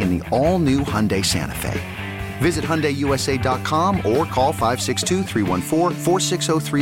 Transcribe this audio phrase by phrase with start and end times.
[0.00, 1.80] in the all new Hyundai Santa Fe.
[2.38, 5.24] Visit HyundaiUSA.com or call 562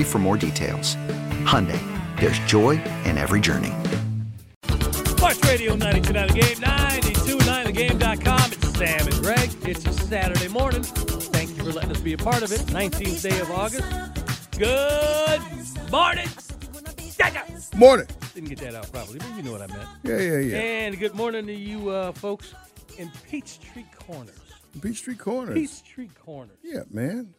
[0.05, 0.97] for more details.
[1.45, 1.81] Hyundai,
[2.19, 2.73] there's joy
[3.05, 3.73] in every journey.
[4.65, 8.53] Sports Radio 929 The Game, 929thegame.com.
[8.53, 9.51] It's Sam and Greg.
[9.62, 10.83] It's a Saturday morning.
[10.83, 12.61] Thank you for letting us be a part of it.
[12.61, 13.85] 19th day of August.
[14.59, 15.41] Good
[15.91, 16.29] morning.
[17.77, 18.07] Morning.
[18.35, 19.89] Didn't get that out properly, but you know what I meant.
[20.05, 20.57] Yeah, yeah, yeah.
[20.59, 22.55] And good morning to you uh, folks
[22.98, 24.39] in Peachtree Corners.
[24.81, 25.55] Peachtree Corners.
[25.55, 26.59] Peachtree Corners.
[26.62, 27.34] Yeah, man.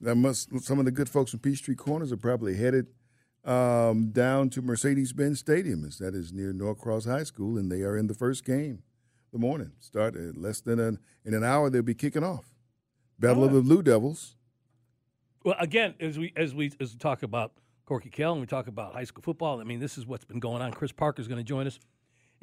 [0.00, 2.88] That must some of the good folks in Peachtree Corners are probably headed
[3.44, 7.96] um, down to Mercedes-Benz Stadium, as that is near Norcross High School, and they are
[7.96, 8.82] in the first game.
[9.32, 11.70] The morning start at less than an in an hour.
[11.70, 12.52] They'll be kicking off.
[13.18, 14.36] Battle of the Blue Devils.
[15.44, 17.52] Well, again, as we as we as we talk about
[17.86, 20.40] Corky Kell and we talk about high school football, I mean, this is what's been
[20.40, 20.72] going on.
[20.72, 21.78] Chris Parker is going to join us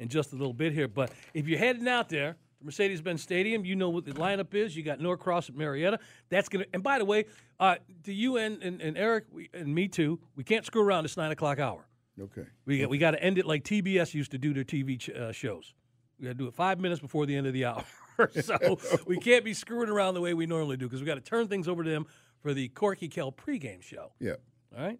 [0.00, 0.88] in just a little bit here.
[0.88, 4.74] But if you're heading out there to Mercedes-Benz Stadium, you know what the lineup is.
[4.74, 6.00] You got Norcross at Marietta.
[6.30, 6.70] That's going to.
[6.74, 7.26] And by the way,
[7.60, 11.04] uh, to you and, and, and Eric we, and me too, we can't screw around
[11.04, 11.86] this nine o'clock hour.
[12.20, 12.46] Okay.
[12.64, 15.10] We got, we got to end it like TBS used to do their TV ch-
[15.10, 15.74] uh, shows.
[16.18, 17.84] We got to do it five minutes before the end of the hour.
[18.40, 21.20] so we can't be screwing around the way we normally do because we got to
[21.20, 22.06] turn things over to them
[22.42, 24.12] for the Corky Kell pregame show.
[24.18, 24.34] Yeah.
[24.76, 24.98] All right.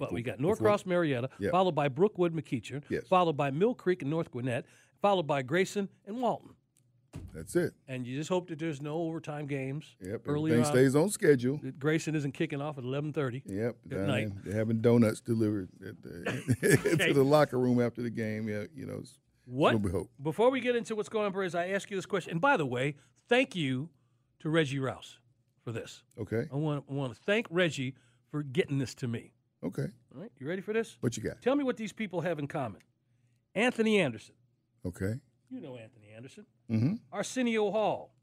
[0.00, 1.52] But we got Norcross Marietta, Yep.
[1.52, 3.06] followed by Brookwood McEachern, Yes.
[3.06, 4.64] followed by Mill Creek and North Gwinnett,
[5.00, 6.54] followed by Grayson and Walton.
[7.34, 7.74] That's it.
[7.86, 9.96] And you just hope that there's no overtime games.
[10.00, 10.22] Yep.
[10.26, 11.58] Earlier Everything on, stays on schedule.
[11.62, 13.42] that Grayson isn't kicking off at 11:30.
[13.46, 13.76] Yep.
[13.88, 14.28] Good down night.
[14.44, 18.48] They're having donuts delivered at the, to the locker room after the game.
[18.48, 18.94] Yeah, you know.
[18.94, 19.74] it's- What?
[19.74, 20.10] What we hope.
[20.22, 22.30] Before we get into what's going on, Perez, I ask you this question.
[22.32, 22.94] And by the way,
[23.28, 23.90] thank you
[24.40, 25.18] to Reggie Rouse
[25.64, 26.04] for this.
[26.18, 26.46] Okay.
[26.52, 27.96] I want, I want to thank Reggie
[28.30, 29.32] for getting this to me.
[29.62, 29.88] Okay.
[30.14, 30.96] All right, you ready for this?
[31.00, 31.42] What you got?
[31.42, 32.80] Tell me what these people have in common.
[33.54, 34.34] Anthony Anderson.
[34.86, 35.14] Okay.
[35.50, 36.46] You know Anthony Anderson.
[36.70, 36.94] Mm-hmm.
[37.12, 38.14] Arsenio Hall.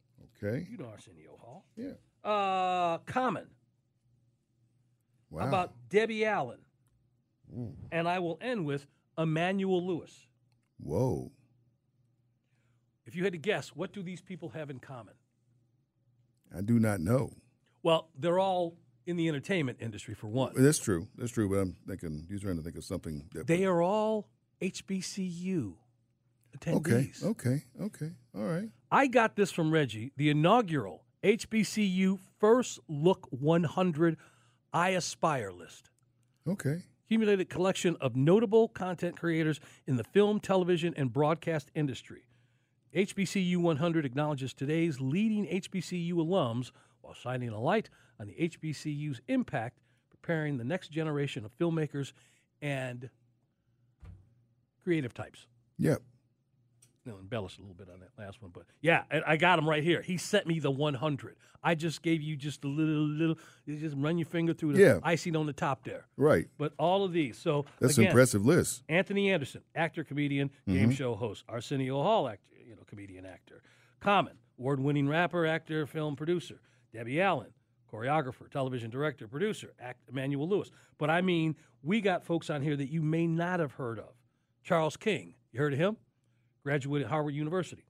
[0.43, 0.67] Okay.
[0.69, 1.65] You know Arsenio Hall.
[1.75, 1.93] Yeah.
[2.23, 3.47] Uh, Common.
[5.29, 5.41] Wow.
[5.41, 6.59] How about Debbie Allen?
[7.91, 8.87] And I will end with
[9.17, 10.27] Emmanuel Lewis.
[10.79, 11.31] Whoa.
[13.05, 15.13] If you had to guess, what do these people have in common?
[16.55, 17.31] I do not know.
[17.83, 18.75] Well, they're all
[19.07, 20.51] in the entertainment industry for one.
[20.55, 21.07] That's true.
[21.17, 21.49] That's true.
[21.49, 23.23] But I'm thinking you're trying to think of something.
[23.33, 24.27] That They are all
[24.61, 25.73] HBCU
[26.67, 26.71] okay.
[26.71, 27.23] attendees.
[27.23, 27.63] Okay.
[27.81, 28.11] Okay.
[28.35, 28.69] All right.
[28.91, 34.17] I got this from Reggie, the inaugural HBCU First Look 100
[34.73, 35.89] I Aspire list.
[36.47, 36.83] Okay.
[37.05, 42.23] Accumulated collection of notable content creators in the film, television, and broadcast industry.
[42.93, 47.89] HBCU 100 acknowledges today's leading HBCU alums while shining a light
[48.19, 52.13] on the HBCU's impact, preparing the next generation of filmmakers
[52.61, 53.09] and
[54.83, 55.45] creative types.
[55.77, 56.01] Yep.
[57.07, 59.83] I'll embellish a little bit on that last one, but yeah, I got him right
[59.83, 60.01] here.
[60.01, 61.37] He sent me the 100.
[61.63, 63.37] I just gave you just a little, little.
[63.65, 64.99] You just run your finger through the Yeah.
[65.03, 66.05] icing on the top there.
[66.17, 66.47] Right.
[66.57, 67.37] But all of these.
[67.37, 68.83] So That's an impressive list.
[68.89, 70.91] Anthony Anderson, actor, comedian, game mm-hmm.
[70.91, 71.45] show host.
[71.47, 73.61] Arsenio Hall, actor, you know, comedian, actor.
[73.99, 76.59] Common, award-winning rapper, actor, film producer.
[76.93, 77.51] Debbie Allen,
[77.91, 79.73] choreographer, television director, producer.
[79.79, 80.71] Act Emmanuel Lewis.
[80.97, 84.09] But I mean, we got folks on here that you may not have heard of.
[84.63, 85.97] Charles King, you heard of him?
[86.63, 87.83] Graduated Harvard University.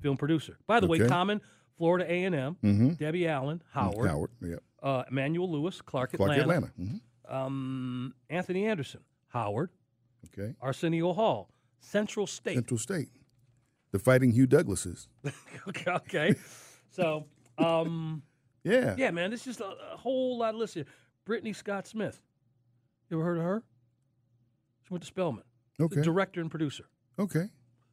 [0.00, 0.58] Film producer.
[0.66, 1.40] By the way, Common,
[1.76, 2.88] Florida A and M, Mm-hmm.
[2.94, 4.30] Debbie Allen, Howard, Howard.
[4.42, 4.62] Yep.
[4.82, 6.72] Uh, Emmanuel Lewis, Clark, Clark Atlanta, Atlanta.
[6.76, 9.70] hmm Um, Anthony Anderson, Howard,
[10.26, 10.54] Okay.
[10.60, 11.50] Arsenio Hall,
[11.80, 12.54] Central State.
[12.54, 13.08] Central State.
[13.92, 15.06] The Fighting Hugh Douglases.
[15.68, 16.34] okay, okay.
[16.90, 18.22] so um,
[18.64, 18.94] Yeah.
[18.98, 20.84] yeah, man, it's just a, a whole lot of lists here.
[21.24, 22.20] Brittany Scott Smith,
[23.10, 23.62] you ever heard of her?
[24.82, 25.44] She went to Spelman.
[25.80, 26.02] Okay.
[26.02, 26.84] director and producer.
[27.18, 27.48] Okay.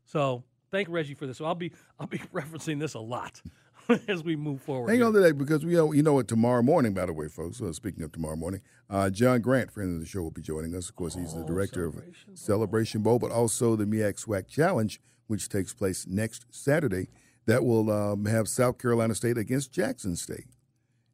[0.06, 1.38] So thank Reggie for this.
[1.38, 3.42] So I'll be I'll be referencing this a lot
[4.08, 4.90] as we move forward.
[4.90, 5.06] Hang here.
[5.08, 7.62] on to that because we know you know what tomorrow morning, by the way, folks.
[7.62, 10.74] Uh, speaking of tomorrow morning, uh, John Grant, friend of the show, will be joining
[10.76, 10.90] us.
[10.90, 12.36] Of course, he's the Oh, director of Celebration Bowl.
[12.38, 17.10] Celebration Bowl, but also the MEAC SWAC Challenge, which takes place next Saturday.
[17.48, 20.48] That will um, have South Carolina State against Jackson State,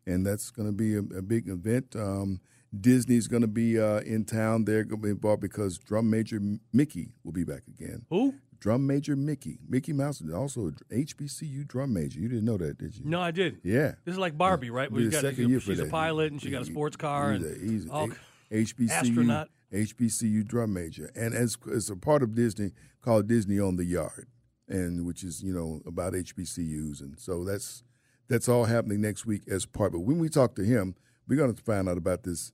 [0.06, 1.96] and that's going to be a, a big event.
[1.96, 2.42] Um,
[2.80, 4.66] Disney's going to be uh, in town.
[4.66, 6.40] They're going to be involved because Drum Major
[6.72, 8.06] Mickey will be back again.
[8.10, 8.36] Who?
[8.60, 12.20] Drum Major Mickey, Mickey Mouse, and also a HBCU drum major.
[12.20, 13.02] You didn't know that, did you?
[13.04, 13.62] No, I didn't.
[13.64, 13.94] Yeah.
[14.06, 14.88] This is like Barbie, right?
[14.88, 15.92] Be Where got, second year for she's a that.
[15.92, 18.08] pilot and she got a sports car He's and a, he's a
[18.52, 19.50] HBCU astronaut.
[19.74, 22.72] HBCU drum major, and as as a part of Disney
[23.02, 24.28] called Disney on the Yard,
[24.68, 27.84] and which is you know about HBCUs, and so that's
[28.32, 29.92] that's all happening next week as part.
[29.92, 30.96] But when we talk to him,
[31.28, 32.52] we're going to find out about this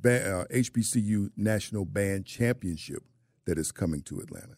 [0.00, 3.02] ba- uh, HBCU National Band Championship
[3.46, 4.56] that is coming to Atlanta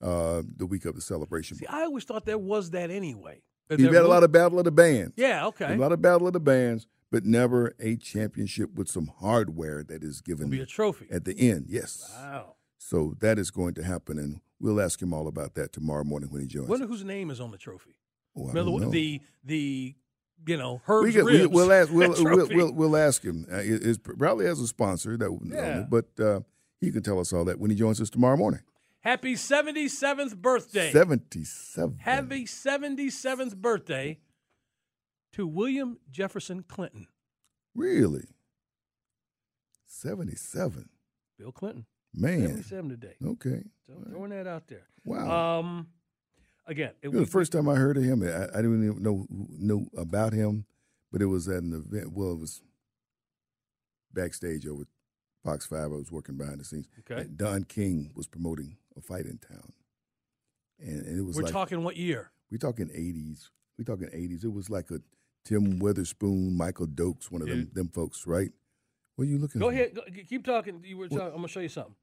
[0.00, 1.56] uh, the week of the celebration.
[1.56, 3.42] See, I always thought there was that anyway.
[3.68, 5.14] That You've had a lot of battle of the bands.
[5.16, 5.74] Yeah, okay.
[5.74, 10.04] A lot of battle of the bands, but never a championship with some hardware that
[10.04, 11.06] is It'll given be a trophy.
[11.10, 11.66] at the end.
[11.68, 12.08] Yes.
[12.14, 12.56] Wow.
[12.78, 16.28] So that is going to happen, and we'll ask him all about that tomorrow morning
[16.30, 16.68] when he joins.
[16.68, 17.96] Wonder whose name is on the trophy.
[18.36, 18.90] Oh, I Remember don't know.
[18.90, 19.94] the the
[20.46, 21.48] you know we Herb's we, ribs.
[21.52, 21.90] we'll ask.
[21.92, 23.46] We'll, we'll, we'll, we'll ask him.
[23.50, 25.84] Uh, it, probably as a sponsor that, Yeah.
[25.88, 26.40] but uh,
[26.80, 28.60] he can tell us all that when he joins us tomorrow morning.
[29.00, 30.90] Happy 77th birthday.
[30.90, 31.98] Seventy-seven.
[32.00, 34.18] Happy 77th birthday
[35.32, 37.06] to William Jefferson Clinton.
[37.74, 38.28] Really.
[39.86, 40.88] Seventy-seven.
[41.38, 41.86] Bill Clinton.
[42.14, 42.62] Man.
[42.62, 43.14] 77 today.
[43.24, 43.62] Okay.
[43.86, 44.86] So throwing that out there.
[45.04, 45.58] Wow.
[45.60, 45.88] Um,
[46.66, 49.02] again, it know, was the first time I heard of him, I, I didn't even
[49.02, 50.66] know know about him,
[51.12, 52.12] but it was at an event.
[52.12, 52.62] Well, it was
[54.12, 54.84] backstage over
[55.44, 55.86] Fox Five.
[55.86, 56.88] I was working behind the scenes.
[57.00, 57.22] Okay.
[57.22, 59.72] And Don King was promoting a fight in town,
[60.78, 62.30] and, and it was We're like talking what year?
[62.50, 63.50] We're talking eighties.
[63.78, 64.44] We're talking eighties.
[64.44, 65.00] It was like a
[65.44, 68.50] Tim Witherspoon, Michael Dokes, one of them them folks, right?
[69.16, 69.60] What are you looking?
[69.60, 69.72] Go for?
[69.72, 69.94] ahead.
[69.94, 70.82] Go, keep talking.
[70.84, 71.08] You were.
[71.08, 71.94] Talking, I'm gonna show you something.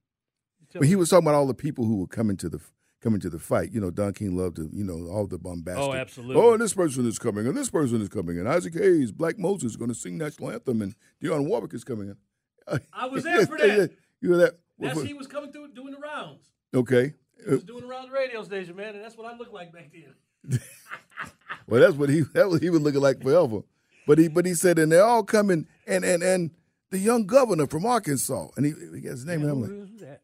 [0.71, 0.87] Tell But me.
[0.89, 2.59] he was talking about all the people who were coming to the
[3.01, 3.71] coming to the fight.
[3.71, 5.83] You know, Don King loved to, you know, all the bombastic.
[5.83, 6.41] Oh, oh absolutely.
[6.41, 9.37] Oh, and this person is coming, and this person is coming, and Isaac Hayes, Black
[9.37, 12.79] Moses, is going to sing national anthem, and Dionne Warwick is coming in.
[12.93, 13.91] I was there for that.
[14.23, 14.59] You were that?
[14.77, 16.45] That's he was coming through doing the rounds.
[16.75, 17.13] Okay.
[17.43, 19.91] He was doing around the radio station, man, and that's what I looked like back
[19.91, 20.59] then.
[21.67, 23.61] Well, that's what he that was he was looking like forever.
[24.05, 26.51] But he but he said, and they're all coming, and and and
[26.89, 30.01] the young governor from Arkansas, and he, he got his name, and I'm like Who's
[30.01, 30.21] that?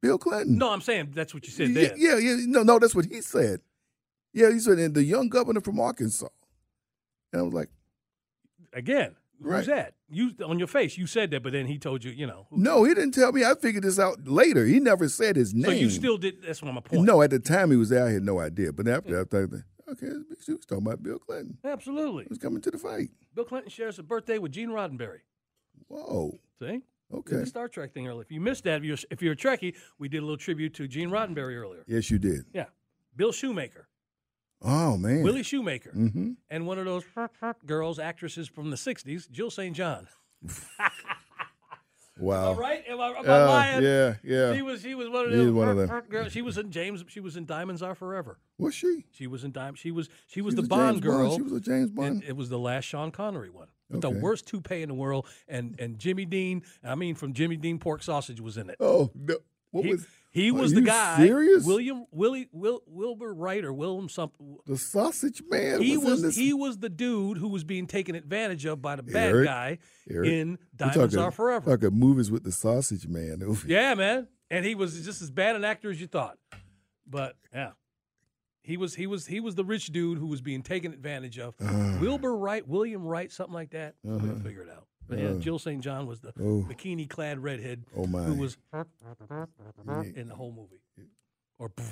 [0.00, 0.58] Bill Clinton.
[0.58, 3.20] No, I'm saying that's what you said yeah, yeah, yeah, no, no, that's what he
[3.20, 3.60] said.
[4.32, 6.28] Yeah, he said, and the young governor from Arkansas,
[7.32, 7.68] and I was like.
[8.74, 9.66] Again, who's Right.
[9.66, 9.94] that?
[10.10, 12.46] You on your face, you said that, but then he told you, you know.
[12.50, 13.44] who- No, he didn't tell me.
[13.44, 14.66] I figured this out later.
[14.66, 15.64] He never said his name.
[15.64, 16.42] So you still did.
[16.42, 17.02] That's what my point.
[17.04, 18.72] No, at the time he was there, I had no idea.
[18.72, 19.50] But after I thought,
[19.92, 20.06] okay,
[20.46, 21.56] he was talking about Bill Clinton.
[21.64, 22.24] Absolutely.
[22.24, 23.08] He was coming to the fight.
[23.34, 25.20] Bill Clinton shares a birthday with Gene Roddenberry.
[25.88, 26.38] Whoa.
[26.60, 26.82] See?
[27.12, 27.36] Okay.
[27.36, 28.22] the Star Trek thing earlier.
[28.22, 30.74] If you missed that, if you're, if you're a Trekkie, we did a little tribute
[30.74, 31.84] to Gene Roddenberry earlier.
[31.86, 32.44] Yes, you did.
[32.52, 32.66] Yeah.
[33.16, 33.88] Bill Shoemaker,
[34.60, 35.22] Oh man.
[35.22, 36.32] Willie Shoemaker, Mm-hmm.
[36.50, 37.04] and one of those
[37.66, 39.74] girls, actresses from the 60s, Jill St.
[39.74, 40.08] John.
[42.18, 42.46] Wow.
[42.48, 42.82] All right?
[42.88, 43.82] Am I, am I Uh, lying?
[43.82, 44.54] yeah, yeah.
[44.54, 46.02] She was, she was one of was one of them.
[46.10, 46.32] girls.
[46.32, 47.04] She was in James.
[47.08, 48.38] She was in Diamonds Are Forever.
[48.58, 49.04] Was she?
[49.12, 49.80] She was in Diamonds.
[49.80, 51.18] She was she was She the was Bond James Bond.
[51.18, 51.36] girl.
[51.36, 52.24] She was a James Bond.
[52.26, 53.68] it was the last Sean Connery one.
[53.90, 56.62] With The worst toupee in the world, and and Jimmy Dean.
[56.84, 58.76] I mean, from Jimmy Dean, pork sausage was in it.
[58.80, 59.36] Oh no.
[59.70, 61.16] What he, was he was the guy.
[61.16, 61.64] Serious?
[61.64, 64.58] William Willie Will Wilbur Wright or Willem something.
[64.66, 68.64] the sausage man He was, was he was the dude who was being taken advantage
[68.66, 69.78] of by the bad Eric, guy
[70.10, 71.76] Eric, in Diamonds talking- Are Forever.
[71.76, 73.42] Talking movies with the sausage man.
[73.66, 74.28] Yeah, man.
[74.50, 76.38] And he was just as bad an actor as you thought.
[77.06, 77.70] But yeah.
[78.62, 81.54] He was he was he was the rich dude who was being taken advantage of.
[81.58, 81.96] Uh.
[82.02, 83.94] Wilbur Wright, William Wright, something like that.
[84.06, 84.34] Uh-huh.
[84.42, 84.86] figure it out.
[85.08, 85.38] But yeah, Uh.
[85.38, 85.82] Jill St.
[85.82, 86.66] John was the Oh.
[86.68, 88.24] bikini clad redhead Oh my.
[88.24, 88.56] who was
[90.14, 90.80] in the whole movie.
[91.58, 91.72] Or.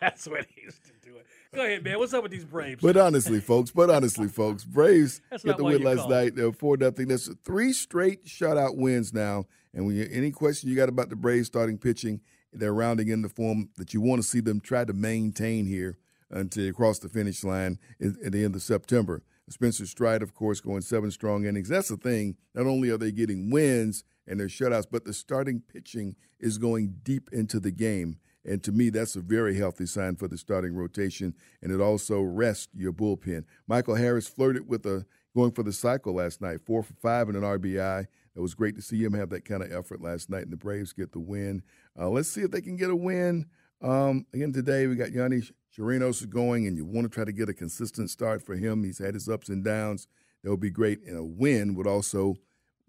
[0.00, 1.26] That's what he used to do it.
[1.54, 1.98] Go ahead, man.
[1.98, 2.80] What's up with these Braves?
[2.82, 6.34] But honestly, folks, but honestly, folks, Braves That's get the win last night.
[6.34, 7.08] They're four nothing.
[7.08, 9.46] That's three straight shutout wins now.
[9.72, 12.20] And when you any question you got about the Braves starting pitching,
[12.52, 15.96] they're rounding in the form that you want to see them try to maintain here
[16.30, 19.22] until you cross the finish line at the end of September.
[19.52, 21.68] Spencer Strider, of course, going seven strong innings.
[21.68, 22.36] That's the thing.
[22.54, 26.96] Not only are they getting wins and their shutouts, but the starting pitching is going
[27.02, 28.18] deep into the game.
[28.44, 32.20] And to me, that's a very healthy sign for the starting rotation, and it also
[32.20, 33.44] rests your bullpen.
[33.66, 37.36] Michael Harris flirted with a going for the cycle last night, four for five and
[37.36, 38.06] an RBI.
[38.34, 40.56] It was great to see him have that kind of effort last night, and the
[40.56, 41.62] Braves get the win.
[41.98, 43.46] Uh, let's see if they can get a win
[43.82, 44.86] um, again today.
[44.86, 48.42] We got Yonny Chirinos going, and you want to try to get a consistent start
[48.42, 48.84] for him.
[48.84, 50.06] He's had his ups and downs.
[50.42, 52.36] That would be great, and a win would also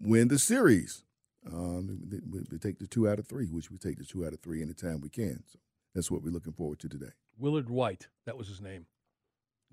[0.00, 1.04] win the series.
[1.46, 4.40] Um, we take the two out of three, which we take the two out of
[4.40, 5.42] three anytime we can.
[5.46, 5.58] So
[5.94, 7.12] that's what we're looking forward to today.
[7.38, 8.86] Willard Whyte, that was his name.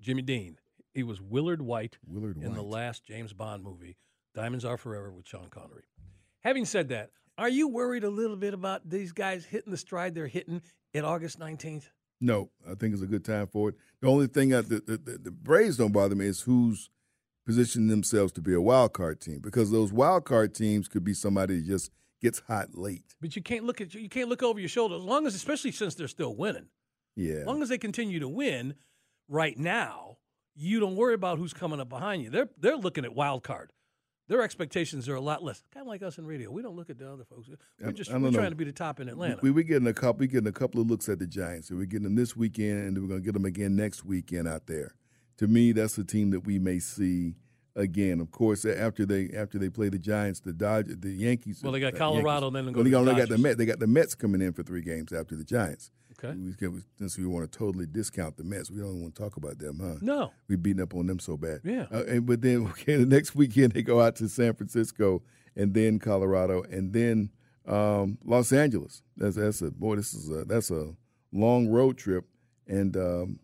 [0.00, 0.58] Jimmy Dean.
[0.94, 2.54] He was Willard Whyte Willard in White.
[2.54, 3.96] the last James Bond movie,
[4.34, 5.84] Diamonds Are Forever with Sean Connery.
[6.40, 10.14] Having said that, are you worried a little bit about these guys hitting the stride
[10.14, 10.62] they're hitting
[10.94, 11.88] at August 19th?
[12.20, 13.76] No, I think it's a good time for it.
[14.00, 16.90] The only thing that the, the, the, the Braves don't bother me is who's
[17.46, 21.14] positioning themselves to be a wild card team because those wild card teams could be
[21.14, 21.90] somebody that just
[22.20, 23.14] gets hot late.
[23.20, 25.72] But you can't look at you can't look over your shoulder as long as especially
[25.72, 26.66] since they're still winning.
[27.16, 27.36] Yeah.
[27.36, 28.74] As long as they continue to win
[29.28, 30.18] right now,
[30.54, 32.30] you don't worry about who's coming up behind you.
[32.30, 33.72] They're they're looking at wild card.
[34.28, 35.62] Their expectations are a lot less.
[35.72, 36.50] Kind of like us in radio.
[36.50, 37.48] We don't look at the other folks.
[37.80, 38.30] We're just we're know.
[38.30, 39.38] trying to be the top in Atlanta.
[39.42, 40.20] We we getting a couple.
[40.20, 41.70] We getting a couple of looks at the Giants.
[41.70, 44.66] We're getting them this weekend, and we're going to get them again next weekend out
[44.66, 44.94] there.
[45.38, 47.36] To me, that's the team that we may see
[47.78, 48.20] again.
[48.20, 51.60] Of course, after they after they play the Giants, the Dodgers, the Yankees.
[51.62, 52.52] Well, they got uh, Colorado, Yankees.
[52.54, 53.56] then they go Well, to they got, the they got the Mets.
[53.56, 55.90] They got the Mets coming in for three games after the Giants.
[56.22, 56.36] Okay.
[56.36, 59.58] We, since we want to totally discount the Mets, we don't want to talk about
[59.58, 59.98] them, huh?
[60.00, 60.32] no.
[60.48, 61.60] we beating up on them so bad.
[61.62, 61.86] Yeah.
[61.92, 65.22] Uh, and but then okay, the next weekend they go out to San Francisco
[65.54, 67.30] and then Colorado and then
[67.66, 69.02] um, Los Angeles.
[69.16, 69.96] That's that's a boy.
[69.96, 70.92] This is a that's a
[71.32, 72.24] long road trip.
[72.66, 73.38] And um,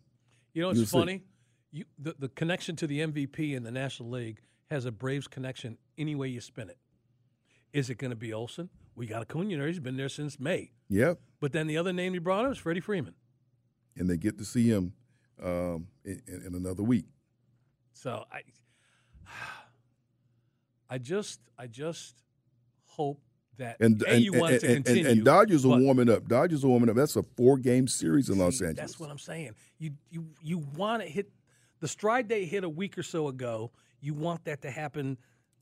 [0.52, 1.22] You know, it's You'll see.
[1.74, 4.40] You the, the connection to the MVP in the National League
[4.70, 6.78] has a Braves connection any way you spin it.
[7.72, 8.70] Is it going to be Olson?
[8.94, 9.66] We got Acuna there.
[9.66, 10.70] He's been there since May.
[10.88, 13.14] yep, But then the other name you brought up is Freddie Freeman.
[13.96, 14.92] and they get to see him
[15.42, 17.06] um, in, in another week.
[17.92, 18.42] So I,
[20.88, 22.14] I just, I just
[22.86, 23.20] hope
[23.56, 25.10] that And A, and, you want it to and, continue.
[25.10, 26.28] and Dodgers are warming up.
[26.28, 26.96] Dodgers are warming up.
[26.96, 28.76] That's a four game series in Los Angeles.
[28.76, 29.54] That's what I'm saying.
[29.78, 31.30] You you you want to hit
[31.80, 33.70] the stride they hit a week or so ago.
[34.00, 35.18] You want that to happen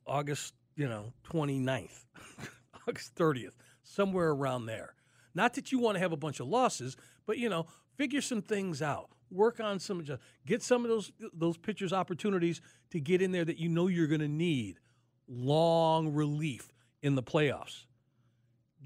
[0.07, 2.05] August, you know, 29th,
[2.89, 4.95] August 30th, somewhere around there.
[5.35, 7.67] Not that you want to have a bunch of losses, but you know,
[7.97, 9.09] figure some things out.
[9.31, 10.05] Work on some
[10.45, 14.07] get some of those those pitchers opportunities to get in there that you know you're
[14.07, 14.79] going to need
[15.27, 17.87] long relief in the playoffs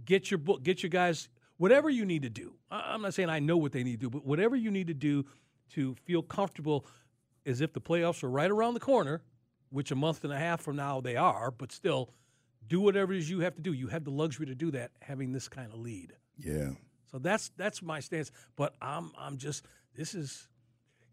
[0.05, 2.55] get your book, get your guys, whatever you need to do.
[2.71, 4.95] I'm not saying I know what they need to do, but whatever you need to
[4.95, 5.25] do
[5.71, 6.87] to feel comfortable
[7.47, 9.23] as if the playoffs are right around the corner,
[9.71, 12.11] which a month and a half from now they are, but still
[12.67, 13.73] do whatever it is you have to do.
[13.73, 16.15] You have the luxury to do that having this kind of lead.
[16.39, 16.71] yeah.
[17.13, 18.33] So that's that's my stance.
[18.57, 20.49] But I'm I'm just this is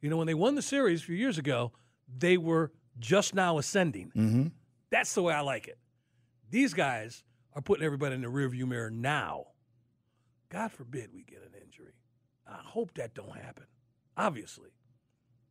[0.01, 1.71] you know, when they won the series a few years ago,
[2.17, 4.11] they were just now ascending.
[4.15, 4.47] Mm-hmm.
[4.89, 5.77] That's the way I like it.
[6.49, 7.23] These guys
[7.53, 9.45] are putting everybody in the rearview mirror now.
[10.49, 11.93] God forbid we get an injury.
[12.45, 13.63] I hope that don't happen.
[14.17, 14.71] Obviously.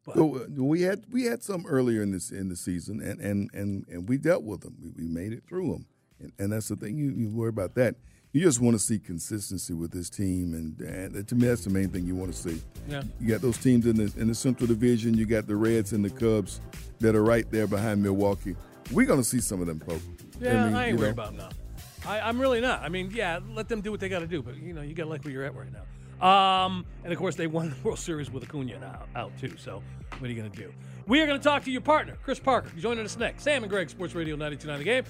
[0.05, 3.51] But So we had we had some earlier in this in the season, and and
[3.55, 4.77] and, and we dealt with them.
[4.83, 5.87] We, we made it through them,
[6.19, 6.97] and, and that's the thing.
[6.97, 7.95] You, you worry about that.
[8.33, 11.71] You just want to see consistency with this team, and, and to me, that's the
[11.71, 12.63] main thing you want to see.
[12.89, 13.03] yeah.
[13.21, 15.15] You got those teams in the in the Central Division.
[15.15, 16.61] You got the Reds and the Cubs
[17.01, 18.57] that are right there behind Milwaukee.
[18.91, 20.03] We're going to see some of them folks.
[20.41, 22.11] Yeah, I, mean, ain't worried know, about them now.
[22.11, 22.83] I, I'm really not.
[22.83, 24.95] I mean, yeah, let them do what they got to do, but you know, you
[24.95, 25.83] got to like where you're at right now.
[26.23, 29.57] Um, and of course, they won the World Series with Acuna now, out too.
[29.59, 29.83] So,
[30.19, 30.73] what are you going to do?
[31.07, 33.43] We are going to talk to your partner, Chris Parker, joining us next.
[33.43, 35.03] Sam and Greg, Sports Radio 929 The Game,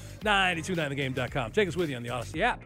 [1.14, 1.52] 929thegame.com.
[1.52, 2.62] Take us with you on the Audacy app.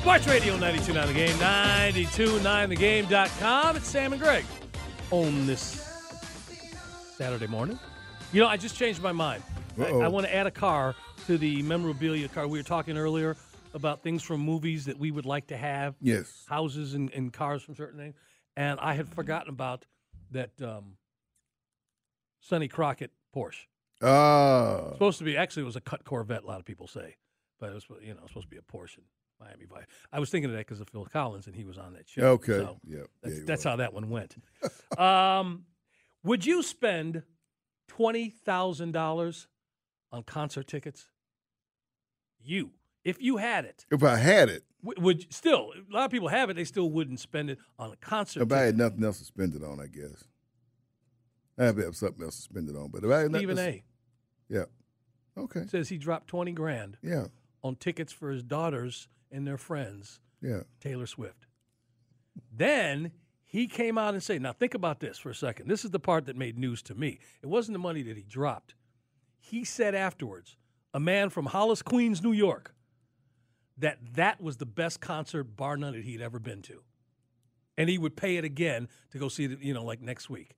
[0.00, 3.76] Sports Radio 929 The Game, 929thegame.com.
[3.76, 4.44] It's Sam and Greg
[5.12, 5.84] on this
[7.16, 7.78] Saturday morning.
[8.32, 9.44] You know, I just changed my mind.
[9.78, 10.96] I, I want to add a car
[11.26, 12.48] to the memorabilia car.
[12.48, 13.36] We were talking earlier
[13.74, 16.44] about things from movies that we would like to have, Yes.
[16.48, 18.14] houses and, and cars from certain things.
[18.56, 19.84] And I had forgotten about
[20.30, 20.96] that um,
[22.40, 23.66] Sonny Crockett Porsche.
[24.02, 24.90] Ah.
[24.92, 27.16] Supposed to be, actually, it was a cut Corvette, a lot of people say.
[27.58, 29.04] But it was, you know, supposed to be a Porsche in
[29.40, 29.86] Miami Vice.
[30.12, 32.22] I was thinking of that because of Phil Collins, and he was on that show.
[32.22, 32.58] Okay.
[32.58, 33.06] So Yep.
[33.22, 33.70] that's, Yeah, that's were.
[33.72, 34.36] how that one went.
[34.98, 35.64] um,
[36.22, 37.22] would you spend
[37.88, 39.46] twenty thousand dollars
[40.12, 41.08] on concert tickets?
[42.40, 42.70] You,
[43.04, 46.28] if you had it, If I had it, W- Would still a lot of people
[46.28, 46.54] have it.
[46.54, 48.42] They still wouldn't spend it on a concert.
[48.42, 50.24] If I had nothing else to spend it on, I guess.
[51.56, 52.90] I have to have something else to spend it on.
[52.90, 53.82] But if I had Stephen A.
[54.48, 54.64] Yeah.
[55.38, 55.66] Okay.
[55.66, 57.26] says he dropped twenty grand Yeah.
[57.62, 60.62] on tickets for his daughters and their friends, Yeah.
[60.80, 61.46] Taylor Swift.
[62.52, 63.12] Then
[63.44, 65.68] he came out and said, "Now think about this for a second.
[65.68, 67.20] This is the part that made news to me.
[67.42, 68.74] It wasn't the money that he dropped.
[69.38, 70.56] He said afterwards,
[70.92, 72.74] a man from Hollis, Queens, New York,
[73.78, 76.82] that that was the best concert, bar none, that he'd ever been to,
[77.76, 79.60] and he would pay it again to go see it.
[79.60, 80.56] You know, like next week.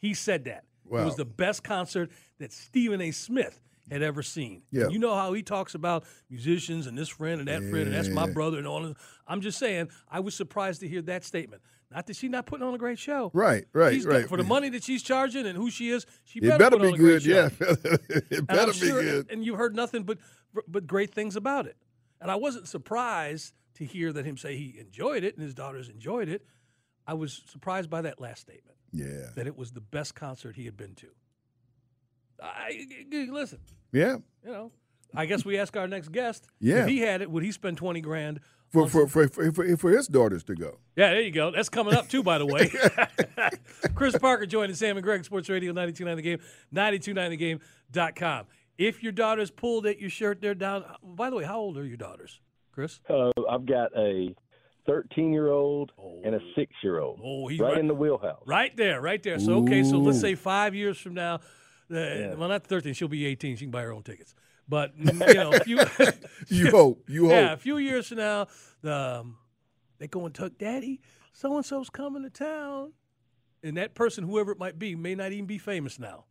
[0.00, 3.10] He said that it was the best concert that Stephen A.
[3.10, 3.60] Smith
[3.90, 4.62] had ever seen.
[4.70, 4.88] Yeah.
[4.88, 8.08] You know how he talks about musicians and this friend and that friend and that's
[8.08, 8.84] my brother and all.
[8.84, 8.96] Of,
[9.26, 11.62] I'm just saying, I was surprised to hear that statement.
[11.90, 13.30] Not that she's not putting on a great show.
[13.32, 14.28] Right, right, She's right.
[14.28, 16.04] for the money that she's charging and who she is.
[16.24, 17.22] She better, better put be on a great good.
[17.22, 17.66] show.
[17.70, 17.96] Yeah.
[18.30, 19.30] it better be sure, good.
[19.30, 20.18] And you've heard nothing but
[20.66, 21.76] but great things about it.
[22.20, 25.88] And I wasn't surprised to hear that him say he enjoyed it and his daughters
[25.88, 26.44] enjoyed it.
[27.06, 29.30] I was surprised by that last statement Yeah.
[29.36, 31.06] that it was the best concert he had been to.
[32.42, 32.86] I
[33.30, 33.60] listen,
[33.92, 34.16] Yeah.
[34.44, 34.72] you know.
[35.14, 36.46] I guess we ask our next guest.
[36.60, 36.82] Yeah.
[36.82, 38.40] If he had it, would he spend twenty grand?
[38.70, 40.78] For, on for, for, for, for, for his daughters to go.
[40.94, 41.50] Yeah, there you go.
[41.50, 42.70] That's coming up too, by the way.
[43.94, 46.38] Chris Parker joining Sam and Greg, Sports Radio 929 The Game,
[46.74, 48.44] 929thegame.com.
[48.78, 50.84] If your daughters pulled at your shirt, they're down.
[51.02, 52.40] By the way, how old are your daughters,
[52.72, 53.00] Chris?
[53.10, 54.34] Uh, I've got a
[54.86, 55.92] 13 year old
[56.24, 57.20] and a six year old.
[57.22, 58.42] Oh, he's right, right- in the wheelhouse.
[58.46, 59.38] Right there, right there.
[59.40, 61.34] So, okay, so let's say five years from now,
[61.90, 62.34] uh, Yeah.
[62.34, 63.56] well, not 13, she'll be 18.
[63.56, 64.34] She can buy her own tickets.
[64.68, 65.80] But, you know, a few,
[66.48, 67.04] You hope.
[67.08, 67.30] You hope.
[67.32, 68.46] yeah, a few years from now,
[68.84, 69.38] um,
[69.98, 71.00] they go and tuck, Daddy,
[71.32, 72.92] so and so's coming to town.
[73.62, 76.26] And that person, whoever it might be, may not even be famous now.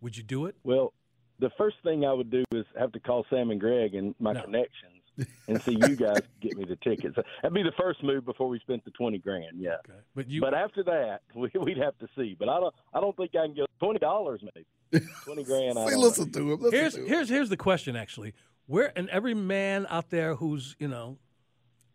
[0.00, 0.56] Would you do it?
[0.64, 0.92] Well,
[1.38, 4.32] the first thing I would do is have to call Sam and Greg and my
[4.32, 4.42] No.
[4.42, 5.02] connections
[5.48, 7.16] and see you guys get me the tickets.
[7.42, 9.58] That'd be the first move before we spent the 20 grand.
[9.58, 9.76] Yeah.
[9.88, 9.98] Okay.
[10.14, 12.36] But you, But after that, we, we'd have to see.
[12.38, 12.74] But I don't.
[12.94, 15.06] I don't think I can get twenty dollars maybe.
[15.24, 15.78] Twenty grand.
[15.78, 16.38] I See, don't listen know.
[16.40, 16.60] to him.
[16.60, 17.06] Listen here's to him.
[17.06, 18.34] here's here's the question actually.
[18.66, 21.18] Where and every man out there who's you know,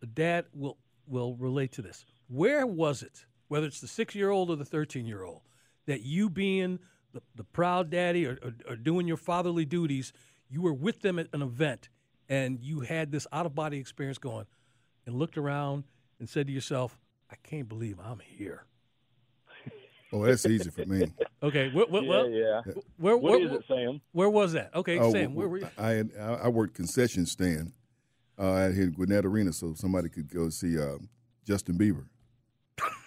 [0.02, 2.04] a dad will will relate to this.
[2.28, 5.42] Where was it, whether it's the six year old or the thirteen year old,
[5.86, 6.78] that you being
[7.16, 10.12] the, the proud daddy or, or, or doing your fatherly duties,
[10.48, 11.88] you were with them at an event
[12.28, 14.46] and you had this out of body experience going,
[15.06, 15.84] and looked around
[16.18, 16.98] and said to yourself,
[17.30, 18.64] "I can't believe I'm here."
[20.12, 21.12] Oh, that's easy for me.
[21.42, 22.60] Okay, wh- wh- Yeah, well, yeah.
[22.96, 24.00] where What where, is it, Sam?
[24.12, 24.74] where was that?
[24.74, 25.68] Okay, Oh, Sam, where were you?
[25.78, 27.72] I, had, I I worked concession stand
[28.38, 30.98] uh, out here in Gwinnett Arena, so somebody could go see uh,
[31.44, 32.06] Justin Bieber.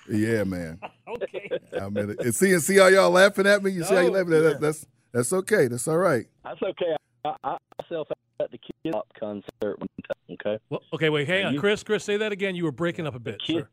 [0.10, 0.80] Yeah, man.
[1.10, 1.50] Okay.
[1.82, 3.72] I mean, and see, and see how y'all laughing at me.
[3.72, 4.30] You see how you No, laughing?
[4.30, 5.68] That, that's that's okay.
[5.68, 6.28] That's all right.
[6.44, 6.96] That's okay.
[7.26, 8.08] I, I myself
[8.40, 10.34] at the Kidz Bop concert one time.
[10.34, 10.60] Okay.
[10.70, 11.82] Well, okay, wait, hang on, You- Chris.
[11.82, 12.54] Chris, say that again.
[12.56, 13.70] You were breaking up a bit, Kid, sir.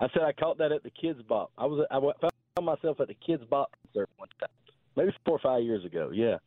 [0.00, 1.52] I said I caught that at the Kidz Bop.
[1.56, 4.48] I was I found myself at the Kidz Bop concert one time,
[4.96, 6.10] maybe four or five years ago.
[6.12, 6.38] Yeah,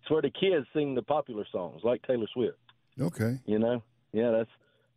[0.00, 2.56] it's where the kids sing the popular songs like Taylor Swift.
[2.98, 3.38] Okay.
[3.44, 3.82] You know,
[4.12, 4.50] yeah, that's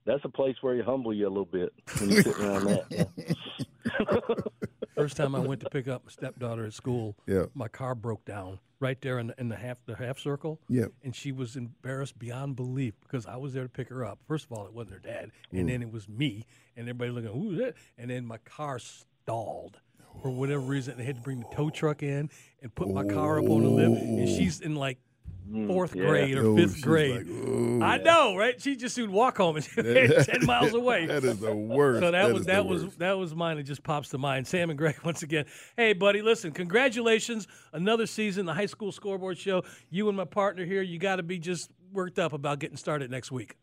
[0.06, 3.10] that's a place where you humble you a little bit when you sit around that.
[4.96, 7.46] First time I went to pick up my stepdaughter at school, Yeah.
[7.56, 10.60] my car broke down right there in the, in the half the half circle.
[10.70, 10.86] Yeah.
[11.04, 14.20] and she was embarrassed beyond belief because I was there to pick her up.
[14.28, 17.32] First of all, it wasn't her dad, and then it was me, and everybody looking,
[17.32, 17.74] who's that?
[17.98, 19.80] And then my car stalled
[20.22, 20.96] for whatever reason.
[20.98, 22.30] They had to bring the tow truck in
[22.62, 25.00] and put my car up on the lift, and she's in like
[25.54, 26.06] Mm, fourth yeah.
[26.08, 27.28] grade or Oh, fifth grade.
[27.28, 27.82] like, ooh.
[27.84, 28.60] I know, right?
[28.60, 31.06] She just soon walk home and ten miles away.
[31.14, 32.02] That is the worst.
[32.02, 33.00] So that, was that was worst.
[33.00, 33.58] that was mine.
[33.60, 34.48] It just pops to mind.
[34.48, 35.46] Sam and Greg once again.
[35.78, 39.64] Hey, buddy, listen, congratulations, another season, the high school scoreboard show.
[39.92, 43.12] You and my partner here, you got to be just worked up about getting started
[43.12, 43.56] next week.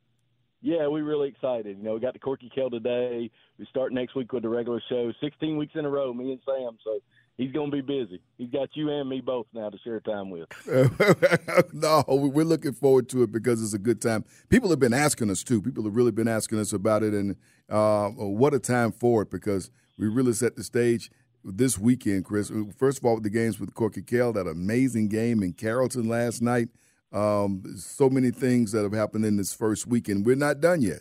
[0.63, 1.79] Yeah, we're really excited.
[1.79, 3.31] You know, we got the Corky Kell today.
[3.59, 5.11] We start next week with the regular show.
[5.21, 6.77] 16 weeks in a row, me and Sam.
[6.85, 7.01] So
[7.41, 8.21] he's going to be busy.
[8.39, 10.49] He's got you and me both now to share time with.
[11.73, 14.25] no, we- we're looking forward to it because it's a good time.
[14.49, 15.63] People have been asking us too.
[15.63, 17.37] People have really been asking us about it, and
[17.69, 21.11] uh, what a time for it because we really set the stage
[21.43, 22.53] this weekend, Chris.
[22.77, 26.43] First of all, with the games with Corky Kell, that amazing game in Carrollton last
[26.43, 26.69] night.
[27.13, 30.25] Um, so many things that have happened in this first weekend.
[30.27, 31.01] We're not done yet.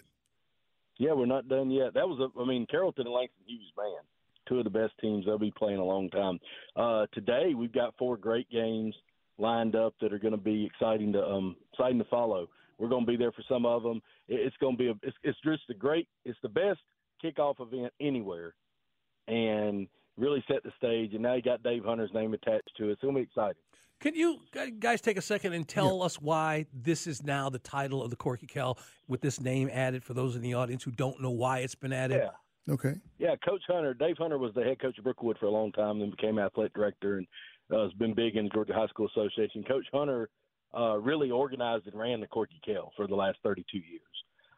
[0.97, 1.93] Yeah, we're not done yet.
[1.93, 3.87] That was, a, I mean, Carrollton and Langston Hughes, man,
[4.49, 5.25] two of the best teams.
[5.25, 6.39] They'll be playing a long time.
[6.75, 8.95] Uh, today, we've got four great games
[9.37, 12.49] lined up that are going to be exciting to um, exciting to follow.
[12.77, 14.01] We're going to be there for some of them.
[14.27, 16.79] It's going to be a, it's, it's just a great, it's the best
[17.23, 18.53] kickoff event anywhere,
[19.27, 22.91] and really set the stage, and now you got Dave Hunter's name attached to it.
[22.93, 23.61] It's going to be exciting.
[23.99, 24.39] Can you
[24.79, 26.05] guys take a second and tell yeah.
[26.05, 28.77] us why this is now the title of the Corky Kell
[29.09, 31.91] with this name added for those in the audience who don't know why it's been
[31.91, 32.21] added?
[32.23, 32.29] Yeah.
[32.67, 32.93] Okay.
[33.17, 35.99] Yeah, Coach Hunter, Dave Hunter was the head coach of Brookwood for a long time,
[35.99, 37.27] then became athletic director and
[37.73, 39.63] uh, has been big in the Georgia High School Association.
[39.63, 40.29] Coach Hunter
[40.77, 44.01] uh, really organized and ran the Corky Kell for the last 32 years.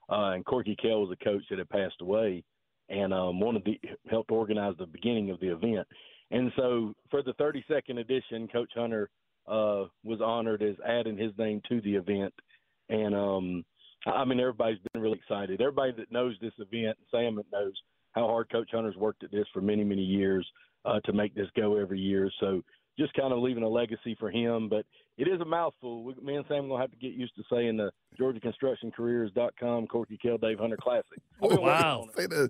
[0.10, 2.44] Uh, and Corky Kell was a coach that had passed away
[2.92, 5.88] and um, one of the helped organize the beginning of the event.
[6.30, 9.10] And so for the 32nd edition, Coach Hunter
[9.48, 12.34] uh, was honored as adding his name to the event.
[12.90, 13.66] And um,
[14.06, 15.62] I mean, everybody's been really excited.
[15.62, 17.74] Everybody that knows this event, Sam knows
[18.14, 20.48] how hard Coach Hunter's worked at this for many, many years
[20.86, 22.32] uh, to make this go every year.
[22.40, 22.62] So
[23.00, 24.70] just kind of leaving a legacy for him.
[24.70, 24.86] But
[25.18, 26.04] it is a mouthful.
[26.04, 29.88] We, me and Sam are going to have to get used to saying the GeorgiaConstructionCareers.com
[29.88, 31.20] Corky Kell Dave Hunter Classic.
[31.42, 32.08] Oh, wow.
[32.16, 32.50] Say that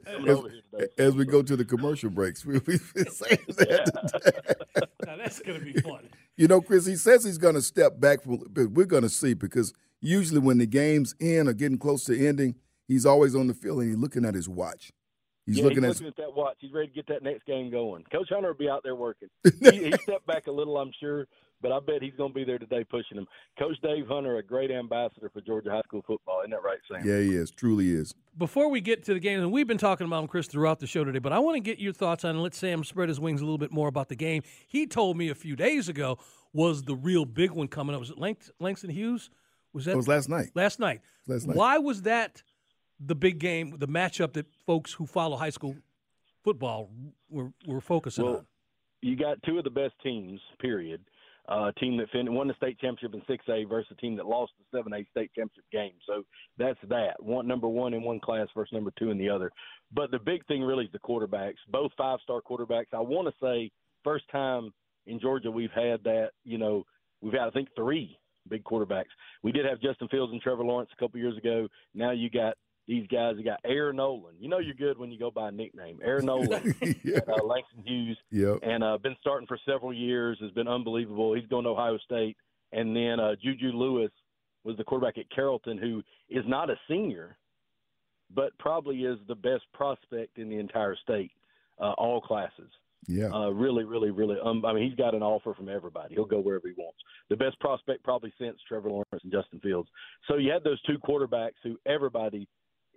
[0.77, 4.85] as, as, we go to the commercial breaks, we'll be saying that.
[5.05, 6.09] now, that's going to be fun.
[6.37, 9.33] You know, Chris, he says he's going to step back, but we're going to see
[9.33, 12.55] because usually when the game's in or getting close to ending,
[12.87, 14.91] he's always on the field and he's looking at his watch.
[15.45, 16.57] He's yeah, looking, he's looking at, at that watch.
[16.59, 18.03] He's ready to get that next game going.
[18.11, 19.29] Coach Hunter will be out there working.
[19.43, 21.27] he, he stepped back a little, I'm sure,
[21.61, 23.27] but I bet he's going to be there today pushing him.
[23.57, 26.41] Coach Dave Hunter, a great ambassador for Georgia high school football.
[26.41, 27.01] Isn't that right, Sam?
[27.07, 27.49] Yeah, he is.
[27.49, 28.13] Truly is.
[28.37, 30.87] Before we get to the game, and we've been talking about him, Chris, throughout the
[30.87, 32.39] show today, but I want to get your thoughts on.
[32.39, 34.43] Let Sam spread his wings a little bit more about the game.
[34.67, 36.19] He told me a few days ago
[36.53, 37.99] was the real big one coming up.
[37.99, 38.17] Was it
[38.59, 39.29] Langston Hughes?
[39.73, 39.91] Was that?
[39.91, 40.51] It was last night.
[40.55, 41.01] Last night.
[41.27, 41.55] Last night.
[41.55, 42.43] Why was that
[42.99, 45.75] the big game, the matchup that folks who follow high school
[46.43, 46.89] football
[47.29, 48.45] we're, we're focusing well, on?
[49.01, 51.01] You got two of the best teams, period.
[51.49, 54.27] Uh, a team that fin- won the state championship in 6A versus a team that
[54.27, 55.93] lost the 7A state championship game.
[56.05, 56.23] So
[56.57, 57.21] that's that.
[57.21, 59.51] One number one in one class versus number two in the other.
[59.91, 61.55] But the big thing really is the quarterbacks.
[61.69, 62.93] Both five star quarterbacks.
[62.93, 63.71] I want to say
[64.03, 64.71] first time
[65.07, 66.29] in Georgia we've had that.
[66.43, 66.85] You know,
[67.21, 69.11] we've had I think three big quarterbacks.
[69.43, 71.67] We did have Justin Fields and Trevor Lawrence a couple years ago.
[71.93, 72.55] Now you got
[72.87, 73.35] these guys.
[73.37, 74.37] You got Air Noland.
[74.39, 75.99] You know you're good when you go by a nickname.
[76.03, 77.19] Air Noland, yeah.
[77.27, 78.59] uh, Langston Hughes, yep.
[78.63, 80.37] and uh, been starting for several years.
[80.41, 81.33] Has been unbelievable.
[81.33, 82.37] He's going to Ohio State,
[82.71, 84.11] and then uh, Juju Lewis
[84.63, 87.37] was the quarterback at Carrollton, who is not a senior,
[88.33, 91.31] but probably is the best prospect in the entire state,
[91.79, 92.69] uh, all classes.
[93.07, 93.29] Yeah.
[93.33, 94.37] Uh, really, really, really.
[94.43, 96.13] Um, I mean, he's got an offer from everybody.
[96.15, 96.99] He'll go wherever he wants.
[97.29, 99.89] The best prospect probably since Trevor Lawrence and Justin Fields.
[100.27, 102.47] So you had those two quarterbacks who everybody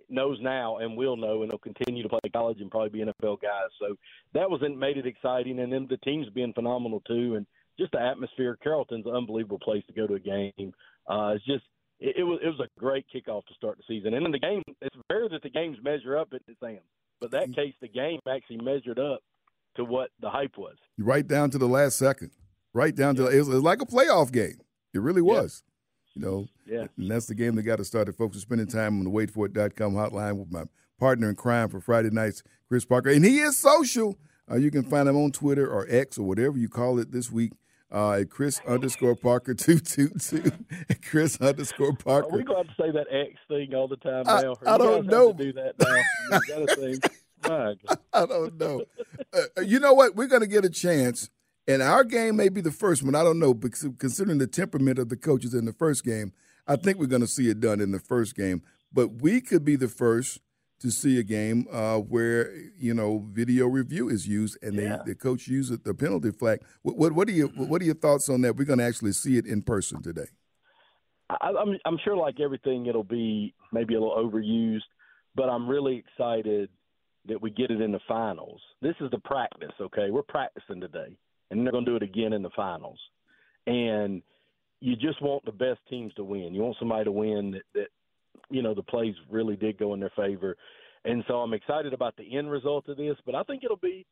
[0.09, 3.41] knows now and will know, and they'll continue to play college and probably be NFL
[3.41, 3.71] guys.
[3.81, 3.97] So
[4.35, 7.47] that was made it exciting, and then the team's being phenomenal too, and
[7.79, 8.59] just the atmosphere.
[8.63, 10.73] Carrollton's an unbelievable place to go to a game.
[11.09, 11.65] Uh, it's just
[12.01, 14.39] it, it was it was a great kickoff to start the season, and then the
[14.39, 14.63] game.
[14.81, 16.81] It's rare that the games measure up at Sam,
[17.21, 17.57] but that mm.
[17.57, 19.21] case, the game actually measured up
[19.77, 20.77] to what the hype was.
[20.99, 22.31] Right down to the last second,
[22.73, 24.59] right down to it was, it was like a playoff game.
[24.93, 25.63] It really was.
[26.15, 26.87] You know, yeah.
[26.97, 28.15] And that's the game that got us started.
[28.15, 30.65] Folks are spending time on the waitforit.com hotline with my
[30.99, 33.11] partner in crime for Friday nights, Chris Parker.
[33.11, 34.17] And he is social.
[34.51, 37.33] Uh, you can find him on Twitter or X or whatever you call it this
[37.33, 37.53] week
[37.91, 40.53] uh, at Chris underscore Parker two two two.
[41.09, 42.35] Chris underscore Parker.
[42.35, 44.55] Are we going to say that X thing all the time now?
[44.67, 45.33] I, I don't know.
[45.33, 47.09] do that now.
[47.45, 48.01] you got to think.
[48.13, 48.85] I don't know.
[49.33, 50.17] Uh, you know what?
[50.17, 51.31] We're going to get a chance
[51.67, 53.15] and our game may be the first one.
[53.15, 56.33] I don't know, because considering the temperament of the coaches in the first game,
[56.67, 58.63] I think we're going to see it done in the first game.
[58.93, 60.41] But we could be the first
[60.81, 64.99] to see a game uh, where you know video review is used and yeah.
[64.99, 66.61] they, the coach uses the penalty flag.
[66.83, 68.57] What, what, what are you what are your thoughts on that?
[68.57, 70.27] We're going to actually see it in person today.
[71.31, 74.83] I, I'm I'm sure, like everything, it'll be maybe a little overused,
[75.35, 76.69] but I'm really excited
[77.27, 78.61] that we get it in the finals.
[78.83, 80.11] This is the practice, okay?
[80.11, 81.17] We're practicing today
[81.51, 82.99] and they're going to do it again in the finals.
[83.67, 84.23] And
[84.81, 86.55] you just want the best teams to win.
[86.55, 87.87] You want somebody to win that, that
[88.51, 90.57] you know the plays really did go in their favor.
[91.05, 94.07] And so I'm excited about the end result of this, but I think it'll be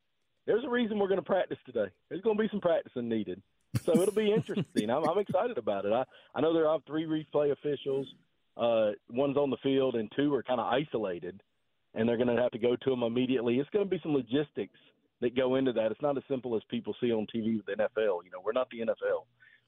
[0.45, 1.91] there's a reason we're going to practice today.
[2.09, 3.41] There's going to be some practicing needed.
[3.83, 4.89] So it'll be interesting.
[4.89, 5.93] I'm, I'm excited about it.
[5.93, 6.03] I,
[6.35, 8.07] I know there are three replay officials.
[8.57, 11.41] Uh, one's on the field and two are kind of isolated,
[11.95, 13.59] and they're going to have to go to them immediately.
[13.59, 14.79] It's going to be some logistics
[15.23, 15.91] that go into that.
[15.91, 18.23] It's not as simple as people see on TV with the NFL.
[18.23, 19.25] You know, we're not the NFL,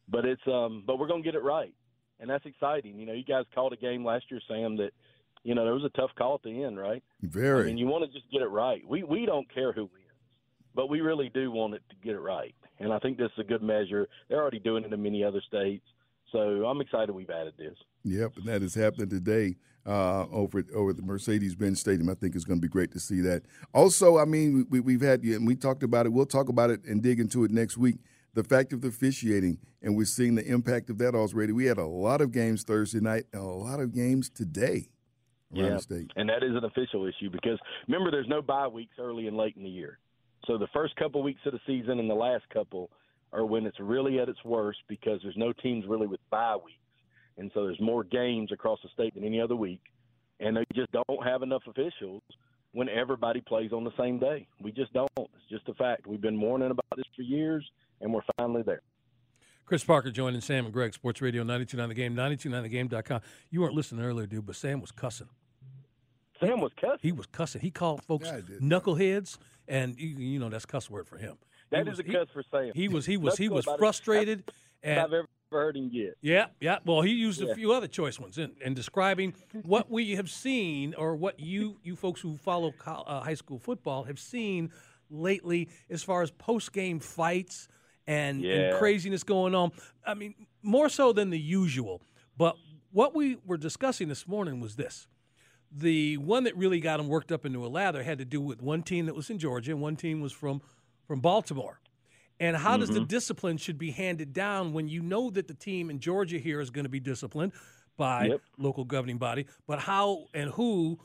[0.07, 1.73] but it's um, but we're gonna get it right,
[2.19, 2.99] and that's exciting.
[2.99, 4.91] You know, you guys called a game last year, Sam, that
[5.43, 7.01] you know there was a tough call at the end, right?
[7.21, 7.63] Very.
[7.63, 8.81] I mean, you want to just get it right.
[8.87, 10.19] We we don't care who wins,
[10.75, 13.39] but we really do want it to get it right, and I think this is
[13.39, 14.07] a good measure.
[14.27, 15.85] They're already doing it in many other states.
[16.31, 17.77] So I'm excited we've added this.
[18.05, 22.07] Yep, and that is happening today uh, over at, over at the Mercedes-Benz Stadium.
[22.07, 23.43] I think it's going to be great to see that.
[23.73, 26.13] Also, I mean, we, we've had and we talked about it.
[26.13, 27.95] We'll talk about it and dig into it next week.
[28.35, 31.51] The fact of the officiating, and we're seeing the impact of that already.
[31.51, 34.89] We had a lot of games Thursday night, and a lot of games today
[35.55, 36.11] around yeah, the state.
[36.15, 39.55] and that is an official issue because remember, there's no bye weeks early and late
[39.57, 39.99] in the year.
[40.45, 42.91] So the first couple weeks of the season and the last couple
[43.33, 46.77] are when it's really at its worst because there's no teams really with bye weeks,
[47.37, 49.81] and so there's more games across the state than any other week,
[50.39, 52.21] and they just don't have enough officials
[52.71, 54.47] when everybody plays on the same day.
[54.61, 55.09] We just don't.
[55.17, 56.07] It's just a fact.
[56.07, 57.65] We've been warning about this for years,
[58.01, 58.81] and we're finally there.
[59.65, 63.21] Chris Parker joining Sam and Greg, Sports Radio 929 The Game, 929thegame.com.
[63.49, 65.27] You weren't listening earlier, dude, but Sam was cussing.
[66.39, 66.99] Sam was cussing.
[67.01, 67.61] He was cussing.
[67.61, 71.37] He called folks Yeah, knuckleheads, and you, you know that's cuss word for him.
[71.71, 72.71] He That was- is a he- cuss for Sam.
[72.75, 73.79] He was he was he was about it.
[73.79, 76.17] frustrated, That's and I've ever heard him get.
[76.21, 76.79] Yeah, yeah.
[76.85, 80.93] Well, he used a few other choice ones in, in describing what we have seen,
[80.95, 84.71] or what you you folks who follow uh, high school football have seen
[85.09, 87.67] lately, as far as post game fights
[88.07, 89.71] and, and craziness going on.
[90.05, 92.01] I mean, more so than the usual.
[92.37, 92.55] But
[92.91, 95.07] what we were discussing this morning was this.
[95.71, 98.61] The one that really got him worked up into a lather had to do with
[98.61, 100.61] one team that was in Georgia and one team was from
[101.05, 101.79] from Baltimore.
[102.39, 103.05] And how does the Mm-hmm.
[103.05, 106.69] discipline should be handed down when you know that the team in Georgia here is
[106.69, 107.53] going to be disciplined
[107.97, 108.41] by Yep.
[108.57, 110.99] local governing body, but how and who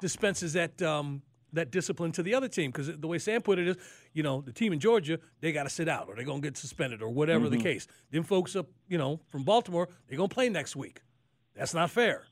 [0.00, 2.72] dispenses that um, that discipline to the other team?
[2.72, 3.76] Because the way Sam put it is,
[4.12, 6.46] you know, the team in Georgia they got to sit out or they're going to
[6.48, 7.58] get suspended or whatever Mm-hmm.
[7.58, 7.86] the case.
[8.10, 11.00] Then folks up, you know, from Baltimore they're going to play next week.
[11.54, 12.24] That's not fair.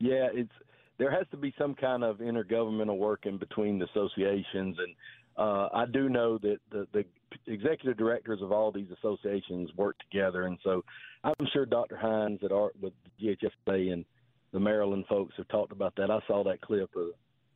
[0.00, 0.52] Yeah, it's
[0.96, 4.94] there has to be some kind of intergovernmental work in between the associations, and
[5.36, 7.04] uh, I do know that the, the
[7.46, 10.84] executive directors of all these associations work together, and so
[11.24, 11.96] I'm sure Dr.
[11.96, 14.04] Hines at Art with GHSA and
[14.52, 16.10] the Maryland folks have talked about that.
[16.10, 17.08] I saw that clip of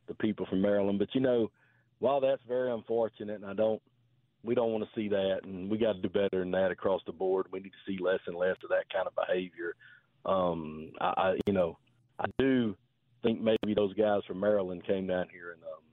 [0.07, 1.49] the people from Maryland, but you know,
[1.99, 3.81] while that's very unfortunate, and I don't.
[4.41, 7.01] We don't want to see that, and we got to do better than that across
[7.05, 7.47] the board.
[7.51, 9.75] We need to see less and less of that kind of behavior.
[10.25, 11.77] Um, I, I, you know,
[12.17, 12.73] I do
[13.21, 15.83] think maybe those guys from Maryland came down here and um,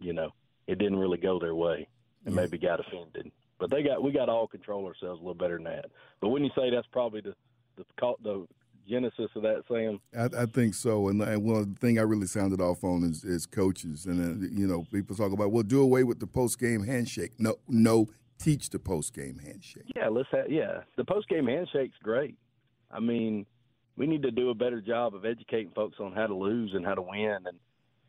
[0.00, 0.32] you know
[0.66, 1.88] it didn't really go their way
[2.24, 3.30] and maybe got offended.
[3.58, 5.86] But they got we got to all control ourselves a little better than that.
[6.20, 7.34] But wouldn't you say that's probably the
[7.76, 7.84] the
[8.22, 8.46] the
[8.88, 12.60] genesis of that, Sam, I, I think so, and, and one thing I really sounded
[12.60, 16.04] off on is, is coaches, and uh, you know, people talk about well, do away
[16.04, 17.32] with the post game handshake.
[17.38, 19.84] No, no, teach the post game handshake.
[19.94, 20.80] yeah, let's have yeah.
[20.96, 22.36] The post game handshake's great.
[22.90, 23.46] I mean,
[23.96, 26.84] we need to do a better job of educating folks on how to lose and
[26.84, 27.58] how to win, and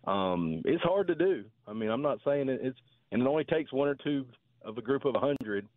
[0.06, 1.46] um, it's hard to do.
[1.68, 2.78] I mean, I'm not saying it, it's
[3.12, 4.26] and it only takes one or two
[4.64, 5.68] of a group of a hundred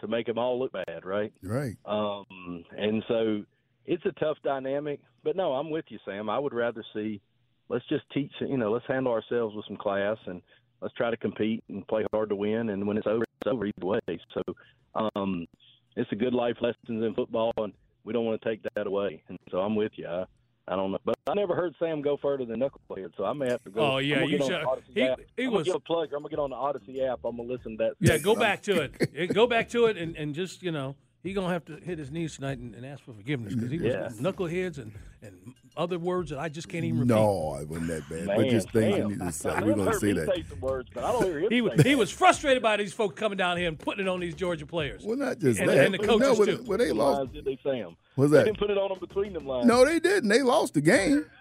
[0.00, 1.32] to make them all look bad, right?
[1.42, 1.76] Right.
[1.84, 3.44] Um, and so
[3.86, 5.00] it's a tough dynamic.
[5.22, 6.28] But no, I'm with you, Sam.
[6.28, 7.20] I would rather see
[7.72, 10.42] let's just teach, you know, let's handle ourselves with some class and
[10.80, 12.68] let's try to compete and play hard to win.
[12.68, 14.00] And when it's over, it's over either way.
[14.34, 14.42] So
[15.14, 15.46] um,
[15.96, 17.72] it's a good life lessons in football, and
[18.04, 19.22] we don't want to take that away.
[19.28, 20.06] And so I'm with you.
[20.06, 20.24] I,
[20.68, 23.50] I don't know, but I never heard Sam go further than knucklehead, so I may
[23.50, 23.80] have to go.
[23.94, 26.12] Oh, yeah, you should- he- he I'm was- a plug.
[26.12, 27.20] I'm gonna get on the Audacy app.
[27.24, 27.94] I'm gonna listen to that.
[27.98, 29.32] Yeah, go back to it.
[29.34, 32.10] Go back to it, and, and just you know, he gonna have to hit his
[32.12, 36.30] knees tonight and, and ask for forgiveness because he was knuckleheads and, and other words
[36.30, 37.14] that I just can't even repeat.
[37.14, 38.26] No, it wasn't that bad.
[38.26, 39.50] but just things you need to say.
[39.62, 40.26] We're gonna heard say that.
[40.26, 43.18] Say words, but I don't hear him He was he was frustrated by these folks
[43.18, 45.02] coming down here and putting it on these Georgia players.
[45.04, 45.84] Well, not just And- that.
[45.86, 46.56] and the coaches, no, too.
[46.58, 47.32] well, well, they Them lost.
[47.32, 47.96] did they say 'em?
[48.14, 48.44] What's They that?
[48.44, 49.66] didn't put it on them between them lines.
[49.66, 50.28] No, they didn't.
[50.28, 51.26] They lost the game.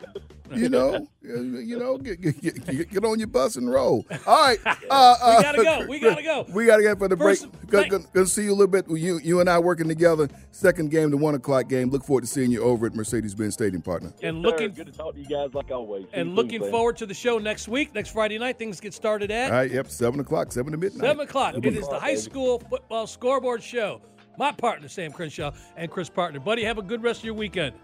[0.53, 4.05] You know, you you know, get, get, get, get on your bus and roll.
[4.27, 5.85] All right, uh, uh, We gotta go.
[5.87, 6.45] We gotta go.
[6.53, 7.61] We gotta get for the First, break.
[7.67, 8.85] Good, thank- good, good to see you a little bit.
[8.89, 10.27] You, you and I working together.
[10.51, 11.89] Second game, the one o'clock game.
[11.89, 14.11] Look forward to seeing you over at Mercedes-Benz Stadium, partner.
[14.23, 16.03] And Sir, looking good to talk to you guys like always.
[16.05, 16.71] See and you looking soon, Sam.
[16.71, 18.57] forward to the show next week, next Friday night.
[18.57, 21.01] Things get started at All right, yep, seven o'clock, seven to midnight.
[21.01, 21.55] Seven o'clock.
[21.57, 22.21] It is the o'clock, high baby.
[22.21, 24.01] school football scoreboard show.
[24.37, 26.39] My partner, Sam Crenshaw, and Chris Parker.
[26.39, 27.75] Buddy, have a good rest of your weekend.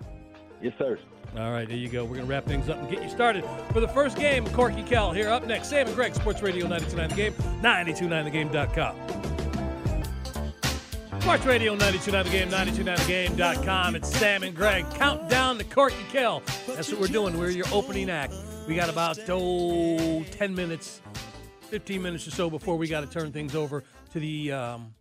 [0.62, 0.98] Yes, sir.
[1.38, 2.04] All right, there you go.
[2.04, 4.48] We're going to wrap things up and get you started for the first game.
[4.48, 5.70] Corky Kell here up next.
[5.70, 9.47] Sam and Greg, Sports Radio 929 The Game, 929thegame.com.
[11.28, 12.50] Sports Radio 929 The Game,
[13.36, 13.96] 929thegame.com.
[13.96, 14.90] It's Sam and Greg.
[14.92, 16.42] Countdown to Corky Kell.
[16.68, 17.38] That's what we're doing.
[17.38, 18.34] We're your opening act.
[18.66, 21.02] We got about, oh, 10 minutes,
[21.64, 24.94] 15 minutes or so before we got to turn things over to the um,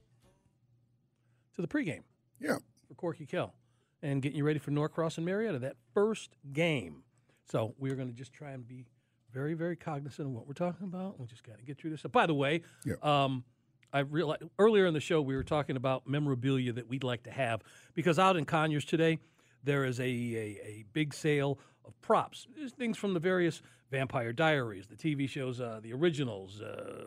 [1.55, 2.03] to the pregame
[2.41, 2.57] Yeah.
[2.89, 3.55] for Corky Kell
[4.03, 7.05] and getting you ready for Norcross and Marietta, that first game.
[7.53, 8.85] So we're going to just try and be
[9.33, 11.21] very, very cognizant of what we're talking about.
[11.21, 12.03] We just got to get through this.
[12.03, 12.95] By the way, Yeah.
[13.03, 13.45] um,
[13.93, 17.31] I realized earlier in the show we were talking about memorabilia that we'd like to
[17.31, 17.63] have
[17.95, 19.19] because out in Conyers today
[19.65, 24.33] there is a, a, a big sale of props, There's things from the various Vampire
[24.33, 26.61] Diaries, the TV shows, uh, the originals.
[26.61, 27.05] Uh,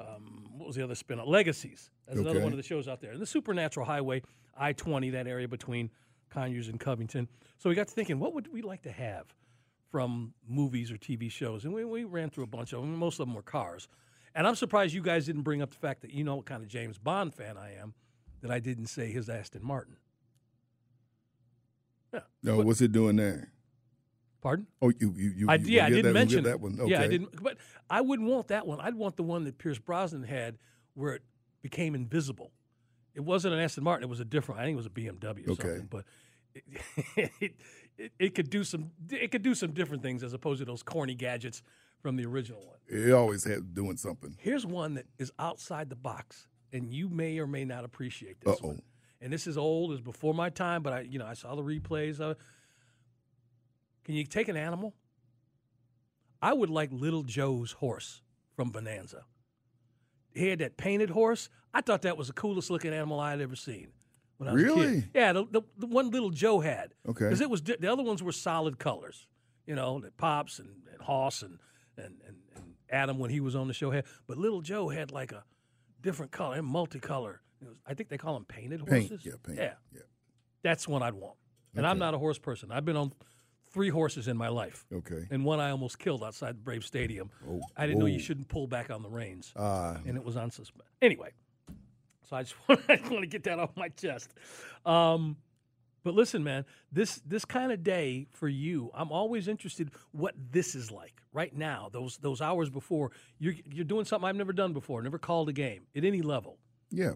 [0.00, 1.18] um, what was the other spin?
[1.18, 1.90] Off legacies.
[2.06, 3.12] That's another one of the shows out there.
[3.12, 4.22] And the Supernatural Highway,
[4.56, 5.90] I 20, that area between
[6.30, 7.28] Conyers and Covington.
[7.58, 9.26] So we got to thinking, what would we like to have
[9.90, 11.64] from movies or TV shows?
[11.64, 12.96] And we, we ran through a bunch of them.
[12.96, 13.88] Most of them were cars.
[14.34, 16.62] And I'm surprised you guys didn't bring up the fact that you know what kind
[16.62, 17.94] of James Bond fan I am,
[18.40, 19.96] that I didn't say his Aston Martin.
[22.12, 22.20] Yeah.
[22.42, 23.52] No, what's it doing there?
[24.42, 24.66] Pardon?
[24.80, 25.46] Oh, you you you.
[25.48, 26.78] I, you yeah, I didn't mention that one.
[26.80, 26.90] Okay.
[26.90, 27.42] Yeah, I didn't.
[27.42, 28.80] But I wouldn't want that one.
[28.80, 30.58] I'd want the one that Pierce Brosnan had,
[30.94, 31.22] where it
[31.62, 32.50] became invisible.
[33.14, 34.04] It wasn't an Aston Martin.
[34.04, 34.60] It was a different.
[34.60, 35.62] I think it was a BMW or Okay.
[35.62, 35.86] something.
[35.88, 36.04] But
[36.54, 36.64] it,
[37.40, 37.54] it,
[37.96, 38.90] it, it could do some.
[39.10, 41.62] It could do some different things as opposed to those corny gadgets
[42.02, 42.76] from the original one.
[42.88, 44.36] It always had doing something.
[44.38, 48.56] Here's one that is outside the box, and you may or may not appreciate this
[48.56, 48.68] Uh-oh.
[48.68, 48.82] one.
[49.20, 51.62] And this is old, is before my time, but I, you know, I saw the
[51.62, 52.18] replays.
[52.18, 52.38] Of it.
[54.04, 54.94] Can you take an animal?
[56.42, 58.20] I would like Little Joe's horse
[58.56, 59.24] from Bonanza.
[60.34, 61.48] He had that painted horse.
[61.72, 63.88] I thought that was the coolest looking animal I had ever seen.
[64.38, 64.74] When I was a kid.
[64.74, 65.04] Really?
[65.14, 66.94] Yeah, the, the, the one Little Joe had.
[67.08, 67.26] Okay.
[67.26, 69.28] Because it was the other ones were solid colors.
[69.66, 71.60] You know, that Pops and, and Hoss and,
[71.96, 74.04] and, and, and Adam when he was on the show had.
[74.26, 75.44] But Little Joe had like a
[76.00, 77.38] different color, and multicolor.
[77.60, 79.08] It was, I think they call them painted Paint.
[79.10, 79.24] horses.
[79.26, 79.58] Yeah, paint.
[79.58, 80.00] Yeah, Yeah.
[80.62, 81.36] that's one I'd want.
[81.74, 82.70] And I'm not a horse person.
[82.72, 83.12] I've been on
[83.70, 85.26] three horses in my life, Okay.
[85.30, 87.30] and one I almost killed outside Brave Stadium.
[87.48, 90.36] Oh, I didn't know you shouldn't pull back on the reins, Ah, and it was
[90.36, 90.82] on suspend.
[91.00, 91.30] Anyway,
[92.28, 94.34] so I just want, I just want to get that off my chest.
[94.84, 95.36] Um,
[96.04, 100.74] but listen, man, this this kind of day for you, I'm always interested what this
[100.74, 101.88] is like right now.
[101.92, 105.52] Those those hours before you're you're doing something I've never done before, never called a
[105.52, 106.58] game at any level,
[106.90, 107.12] yeah.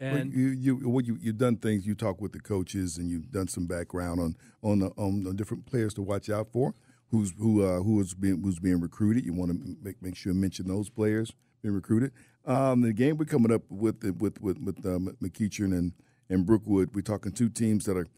[0.00, 1.86] Well, and you you well, you you've done things.
[1.86, 5.32] You talk with the coaches, and you've done some background on on the, on the
[5.32, 6.74] different players to watch out for.
[7.08, 9.24] Who's who uh, who is being who's being recruited?
[9.24, 12.12] You want to make make sure mention those players being recruited.
[12.44, 15.92] Um, the game we're coming up with with with with uh, McEachern and
[16.28, 16.90] and Brookwood.
[16.94, 18.08] We're talking two teams that are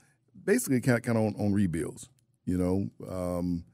[0.46, 2.08] basically kind of, kind of on, on rebuilds.
[2.46, 3.64] You know, um,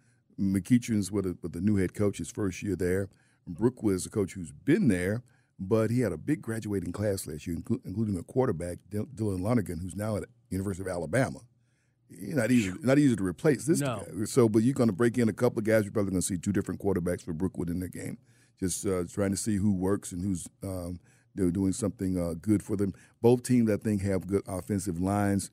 [0.41, 3.09] McEachern's with a, with the new head coach his first year there.
[3.47, 5.23] Brookwood is a coach who's been there,
[5.59, 9.41] but he had a big graduating class last year, inclu- including a quarterback, Dil- Dylan
[9.43, 11.41] Lonergan, who's now at University of Alabama.
[12.09, 14.05] He's not easy, not easy to replace this No.
[14.19, 14.25] guy.
[14.25, 15.85] So, but you're going to break in a couple of guys.
[15.85, 18.19] You're probably going to see two different quarterbacks for Brookwood in the game.
[18.61, 21.01] Just uh, trying to see who works and who's um,
[21.35, 22.93] they're doing something uh, good for them.
[23.23, 25.51] Both teams, I think, have good offensive lines.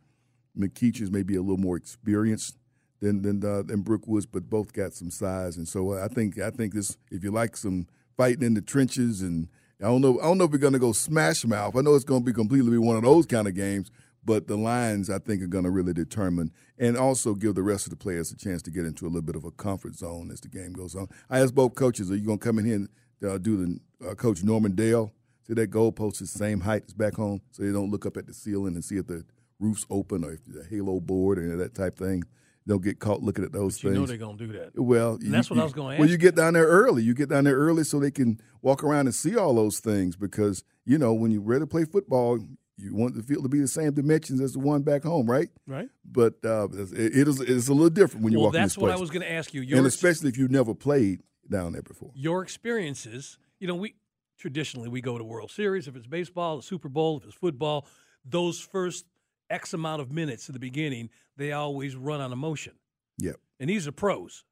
[0.58, 2.58] McEachern's may be a little more experienced
[3.02, 6.50] than than uh, than but both got some size, and so uh, I think I
[6.50, 9.48] think this if you like some fighting in the trenches, and
[9.82, 11.76] I don't know I don't know if we're going to go smash mouth.
[11.76, 13.90] I know it's going to be completely one of those kind of games,
[14.26, 17.86] but the lines I think are going to really determine, and also give the rest
[17.86, 20.30] of the players a chance to get into a little bit of a comfort zone
[20.32, 21.08] as the game goes on.
[21.30, 22.90] I asked both coaches, are you going to come in here and
[23.26, 25.14] uh, do the uh, coach Norman Dale?
[25.48, 28.18] See that goalpost is the same height as back home, so they don't look up
[28.18, 29.24] at the ceiling and see if the
[29.60, 32.24] roof's open or if the halo board or that type thing.
[32.68, 33.96] Don't get caught looking at those you things.
[33.96, 34.80] You know they're gonna do that.
[34.80, 36.00] Well, And that's what I was gonna ask.
[36.00, 37.02] Well, you get down there early.
[37.02, 40.16] You get down there early so they can walk around and see all those things
[40.16, 42.38] because you know when you're ready to play football,
[42.78, 45.50] you want the field to be the same dimensions as the one back home, right?
[45.66, 45.90] Right.
[46.06, 48.76] But uh, it, it is it's a little different when you Well, walk in that's
[48.76, 49.62] this what I was going to ask you.
[49.62, 52.12] Your and especially if you've never played down there before.
[52.14, 53.40] your experiences.
[53.60, 53.96] You know, we
[54.38, 57.88] traditionally we go to World Series if it's baseball, the Super Bowl, if it's football.
[58.24, 59.06] Those first
[59.50, 62.74] X amount of minutes at the beginning, they always run on emotion.
[63.20, 63.38] Yep.
[63.60, 64.44] And these are pros.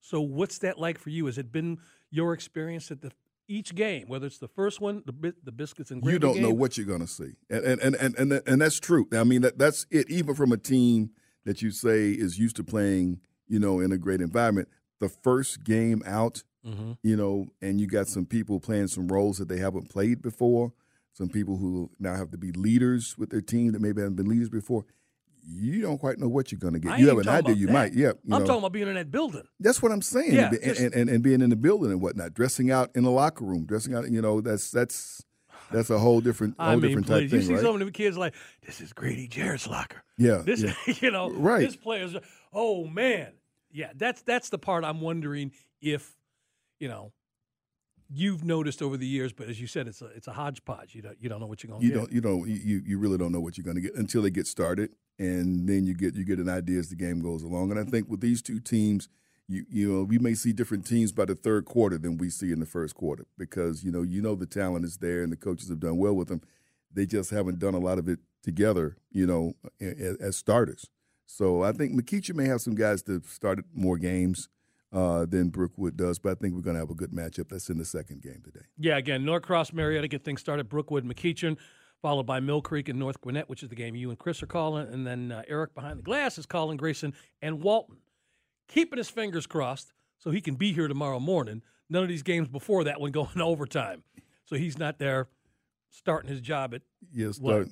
[0.00, 1.26] So what's that like for you?
[1.26, 1.78] Has it been
[2.10, 3.10] your experience at the
[3.48, 6.76] each game, whether it's the first one, the the biscuits and you don't know what
[6.76, 9.06] you're going to see, and and and and and, that's true.
[9.12, 10.10] I mean, that, that's it.
[10.10, 11.10] Even from a team
[11.44, 15.62] that you say is used to playing, you know, in a great environment, the first
[15.62, 16.98] game out, Mhm.
[17.04, 20.72] you know, and you got some people playing some roles that they haven't played before.
[21.16, 24.28] Some people who now have to be leaders with their team that maybe haven't been
[24.28, 24.84] leaders before.
[25.48, 26.92] You don't quite know what you're going to get.
[26.92, 27.54] I you have an idea.
[27.54, 27.72] You that.
[27.72, 28.08] might, yeah.
[28.24, 28.46] You I'm know.
[28.46, 29.44] talking about being in that building.
[29.60, 30.34] That's what I'm saying.
[30.34, 33.04] Yeah, and, just- and, and, and being in the building and whatnot, dressing out in
[33.04, 34.10] the locker room, dressing out.
[34.10, 35.24] You know, that's that's
[35.70, 37.62] that's a whole different, whole I mean, different type please, you thing, see right?
[37.62, 38.34] some of the kids like
[38.66, 40.02] this is Grady Jarrett's locker.
[40.18, 40.74] yeah, This, yeah.
[41.00, 41.60] you know, Right.
[41.60, 42.14] This player's.
[42.52, 43.32] Oh man,
[43.72, 43.92] yeah.
[43.96, 46.12] That's that's the part I'm wondering if,
[46.80, 47.12] you know,
[48.08, 49.32] you've noticed over the years.
[49.32, 50.94] But as you said, it's a it's a hodgepodge.
[50.94, 51.98] You don't you don't know what you're going to you get.
[51.98, 54.30] don't, you don't, you you really don't know what you're going to get until they
[54.30, 57.70] get started, and then you get you get an idea as the game goes along.
[57.70, 59.08] And I think with these two teams,
[59.48, 62.52] you you know we may see different teams by the third quarter than we see
[62.52, 65.36] in the first quarter because you know you know the talent is there and the
[65.36, 66.42] coaches have done well with them.
[66.92, 70.88] They just haven't done a lot of it together, you know, as, as starters.
[71.26, 74.48] So I think McEachern may have some guys that started more games
[74.92, 77.48] uh, than Brookwood does, but I think we're going to have a good matchup.
[77.48, 78.66] That's in the second game today.
[78.78, 80.68] Yeah, again, Norcross, Marietta get things started.
[80.68, 81.56] Brookwood, McEachern,
[82.00, 84.46] followed by Mill Creek and North Gwinnett, which is the game you and Chris are
[84.46, 87.98] calling, and then uh, Eric behind the glass is calling Grayson and Walton
[88.68, 91.62] keeping his fingers crossed so he can be here tomorrow morning.
[91.88, 94.02] None of these games before that one going overtime,
[94.44, 95.28] so he's not there
[95.96, 96.82] starting his job at
[97.12, 97.68] yes, what,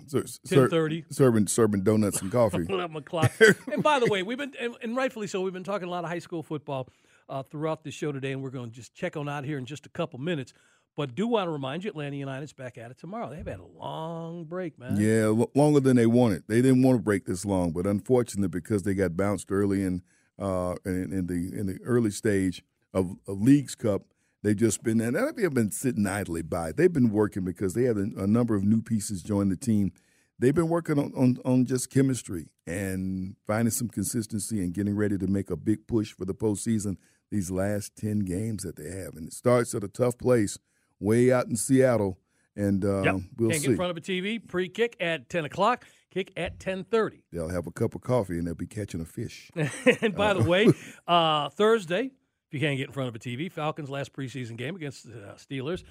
[0.47, 2.67] ten thirty, serving serving donuts and coffee.
[2.69, 3.33] Eleven o'clock.
[3.73, 5.41] and by the way, we've been and, and, rightfully so.
[5.43, 6.89] We've been talking a lot of high school football
[7.29, 9.67] uh, throughout the show today, and we're going to just check on out here in
[9.67, 10.53] just a couple minutes.
[10.97, 13.29] But do want to remind you, Atlanta United's back at it tomorrow.
[13.29, 14.97] They've had a long break, man.
[14.97, 16.45] Yeah, l- longer than they wanted.
[16.47, 20.03] They didn't want to break this long, but unfortunately, because they got bounced early in
[20.39, 24.03] uh, in, in, the in the early stage of, of Leagues Cup.
[24.45, 26.73] They've just been and they've been sitting idly by.
[26.73, 29.91] They've been working because they have a, a number of new pieces join the team.
[30.39, 35.17] They've been working on, on, on just chemistry and finding some consistency and getting ready
[35.17, 36.99] to make a big push for the postseason.
[37.31, 40.59] These last ten games that they have, and it starts at a tough place,
[41.01, 42.19] way out in Seattle,
[42.55, 43.17] and uh, yep.
[43.39, 43.67] we'll Can't see.
[43.69, 44.47] get in front of a TV.
[44.47, 47.23] Pre-kick at ten o'clock kick at 10.30.
[47.33, 49.51] They'll have a cup of coffee and they'll be catching a fish.
[50.01, 50.69] and by uh, the way,
[51.09, 52.13] uh, Thursday,
[52.55, 55.35] you can't get in front of a TV, Falcons' last preseason game against the uh,
[55.35, 55.83] Steelers,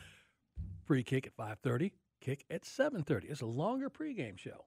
[0.85, 1.91] pre-kick at 5.30,
[2.21, 3.29] kick at 7.30.
[3.29, 4.65] It's a longer pregame show,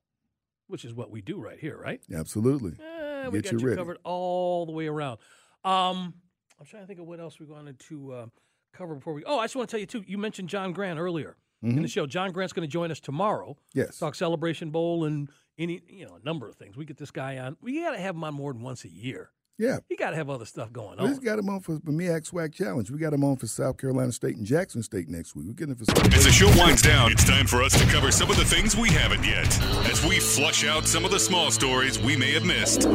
[0.66, 2.02] which is what we do right here, right?
[2.14, 2.72] Absolutely.
[2.72, 3.76] Eh, we got you, ready.
[3.76, 5.18] covered all the way around.
[5.64, 6.12] Um,
[6.60, 8.26] I'm trying to think of what else we wanted to uh,
[8.74, 9.24] cover before we.
[9.24, 10.04] Oh, I just want to tell you too.
[10.06, 11.70] You mentioned John Grant earlier mm-hmm.
[11.70, 11.88] in the mm-hmm.
[11.88, 12.06] show.
[12.06, 13.56] John Grant's going to join us tomorrow.
[13.72, 13.98] Yes.
[13.98, 16.76] Talk Celebration Bowl and any you know a number of things.
[16.76, 17.56] We get this guy on.
[17.62, 19.30] We got to have him on more than once a year.
[19.58, 21.10] Yeah, he got to have other stuff going on.
[21.10, 22.90] We got him on for the MEAC SWAC Challenge.
[22.90, 25.46] We got him on for South Carolina State and Jackson State next week.
[25.46, 26.14] We're getting it for.
[26.14, 28.76] As the show winds down, it's time for us to cover some of the things
[28.76, 29.46] we haven't yet,
[29.90, 32.86] as we flush out some of the small stories we may have missed.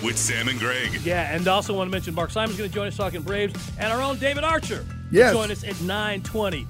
[0.00, 1.00] With Sam and Greg.
[1.02, 3.92] Yeah, and also want to mention Mark Simon's going to join us talking Braves, and
[3.92, 4.84] our own David Archer.
[5.10, 5.32] Yes.
[5.32, 6.66] Join us at 9:20,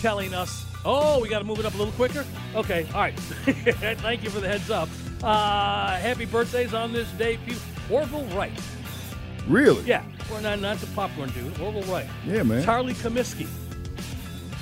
[0.00, 2.26] telling us Oh, we got to move it up a little quicker?
[2.54, 3.18] Okay, all right.
[4.00, 4.88] Thank you for the heads up.
[5.24, 7.38] Uh, happy birthdays on this day,
[7.90, 8.52] Orville Wright.
[9.48, 9.82] Really?
[9.84, 10.02] Yeah.
[10.30, 11.58] Or not, not the popcorn dude.
[11.58, 12.06] Orville Wright.
[12.26, 12.62] Yeah, man.
[12.62, 13.46] Charlie Comiskey,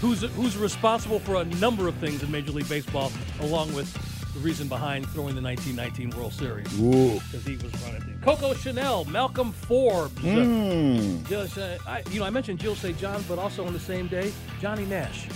[0.00, 3.10] who's who's responsible for a number of things in Major League Baseball,
[3.40, 3.92] along with
[4.34, 6.72] the reason behind throwing the 1919 World Series.
[6.72, 8.20] Because he was running.
[8.22, 10.14] Coco Chanel, Malcolm Forbes.
[10.22, 11.26] Mm.
[11.28, 12.96] Just, uh, I, you know, I mentioned Jill St.
[12.98, 15.26] John, but also on the same day, Johnny Nash.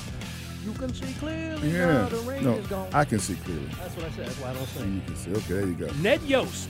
[0.66, 1.86] You can see clearly yeah.
[1.86, 2.88] now the rain no, is gone.
[2.92, 3.66] I can see clearly.
[3.78, 4.26] That's what I said.
[4.26, 4.94] That's why I don't sing.
[4.96, 5.30] You can see.
[5.30, 5.86] Okay, there you go.
[6.02, 6.68] Ned Yost.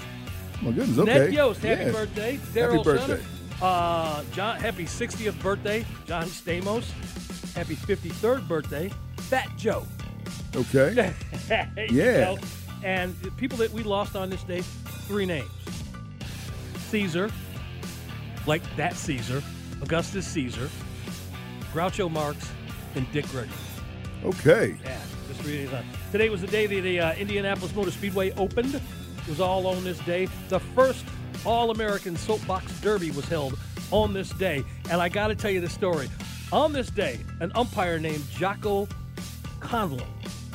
[0.60, 0.98] My goodness.
[0.98, 1.18] Okay.
[1.18, 1.62] Ned Yost.
[1.62, 1.92] Happy yeah.
[1.92, 2.36] birthday.
[2.52, 3.24] Daryl Happy birthday.
[3.62, 4.60] Uh, John.
[4.60, 6.84] Happy 60th birthday, John Stamos.
[7.54, 9.86] Happy 53rd birthday, Fat Joe.
[10.54, 11.14] Okay.
[11.90, 12.20] yeah.
[12.20, 12.38] Know?
[12.84, 14.60] And the people that we lost on this day,
[15.08, 15.50] three names:
[16.90, 17.30] Caesar,
[18.46, 19.42] like that Caesar,
[19.80, 20.68] Augustus Caesar,
[21.72, 22.50] Groucho Marx,
[22.94, 23.56] and Dick Gregory.
[24.24, 24.76] Okay.
[24.84, 24.98] Yeah,
[25.28, 25.84] just three days on.
[26.12, 28.74] Today was the day that the uh, Indianapolis Motor Speedway opened.
[28.74, 30.28] It was all on this day.
[30.48, 31.04] The first
[31.44, 33.58] All American Soapbox Derby was held
[33.90, 34.64] on this day.
[34.90, 36.08] And I got to tell you the story.
[36.52, 38.88] On this day, an umpire named Jocko
[39.60, 40.06] Conlan,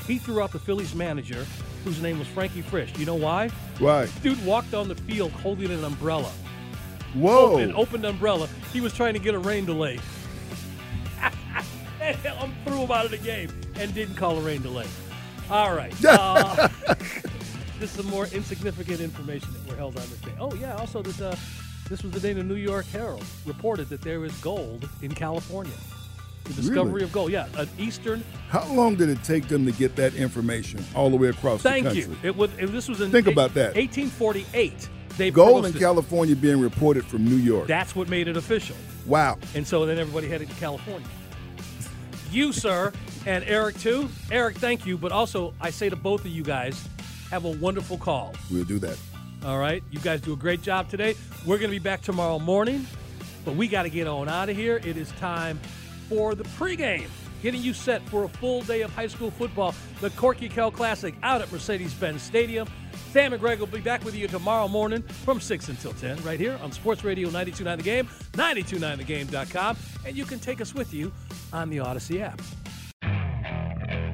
[0.07, 1.45] he threw out the Phillies manager,
[1.84, 2.97] whose name was Frankie Frisch.
[2.97, 3.49] You know why?
[3.80, 4.07] Why?
[4.24, 6.32] Dude walked on the field holding an umbrella.
[7.14, 7.57] Whoa.
[7.57, 8.47] An opened umbrella.
[8.72, 9.99] He was trying to get a rain delay.
[12.26, 14.88] and threw him out of the game and didn't call a rain delay.
[15.49, 15.93] All right.
[16.05, 16.70] Uh,
[17.80, 20.34] just some more insignificant information that were held on this day.
[20.39, 20.76] Oh, yeah.
[20.76, 21.36] Also, that uh,
[21.89, 25.74] this was the day the New York Herald reported that there is gold in California.
[26.45, 27.03] The discovery really?
[27.03, 27.32] of gold.
[27.32, 28.24] Yeah, an eastern.
[28.49, 31.84] How long did it take them to get that information all the way across Thank
[31.84, 32.03] the country?
[32.03, 32.30] Thank you.
[32.30, 32.49] It was.
[32.57, 33.12] It, this was in.
[33.12, 33.76] Think eight, about that.
[33.76, 34.89] 1848.
[35.18, 37.68] They gold in California being reported from New York.
[37.68, 38.76] That's what made it official.
[39.05, 39.38] Wow.
[39.53, 41.07] And so then everybody headed to California
[42.32, 42.91] you, sir,
[43.25, 44.09] and Eric, too.
[44.32, 44.97] Eric, thank you.
[44.97, 46.88] But also, I say to both of you guys,
[47.29, 48.34] have a wonderful call.
[48.51, 48.97] We'll do that.
[49.45, 49.84] All right.
[49.89, 51.15] You guys do a great job today.
[51.45, 52.86] We're going to be back tomorrow morning,
[53.43, 54.77] but we got to get on out of here.
[54.84, 55.59] It is time
[56.09, 57.07] for the pregame,
[57.41, 61.15] getting you set for a full day of high school football, the Corky Kell Classic
[61.23, 62.67] out at Mercedes Benz Stadium.
[63.12, 66.39] Sam and Greg will be back with you tomorrow morning from 6 until 10 right
[66.39, 71.12] here on Sports Radio 929 The Game, 929thegame.com, and you can take us with you
[71.51, 72.41] on the Audacy app.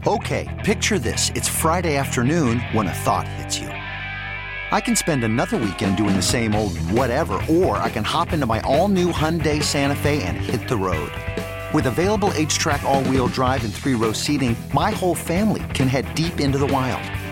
[0.08, 1.32] Okay, picture this.
[1.36, 3.68] It's Friday afternoon when a thought hits you.
[3.68, 8.48] I can spend another weekend doing the same old whatever, or I can hop into
[8.48, 11.12] my all-new Hyundai Santa Fe and hit the road.
[11.72, 16.58] With available HTRAC all-wheel drive and three-row seating, my whole family can head deep into
[16.58, 17.16] the wild.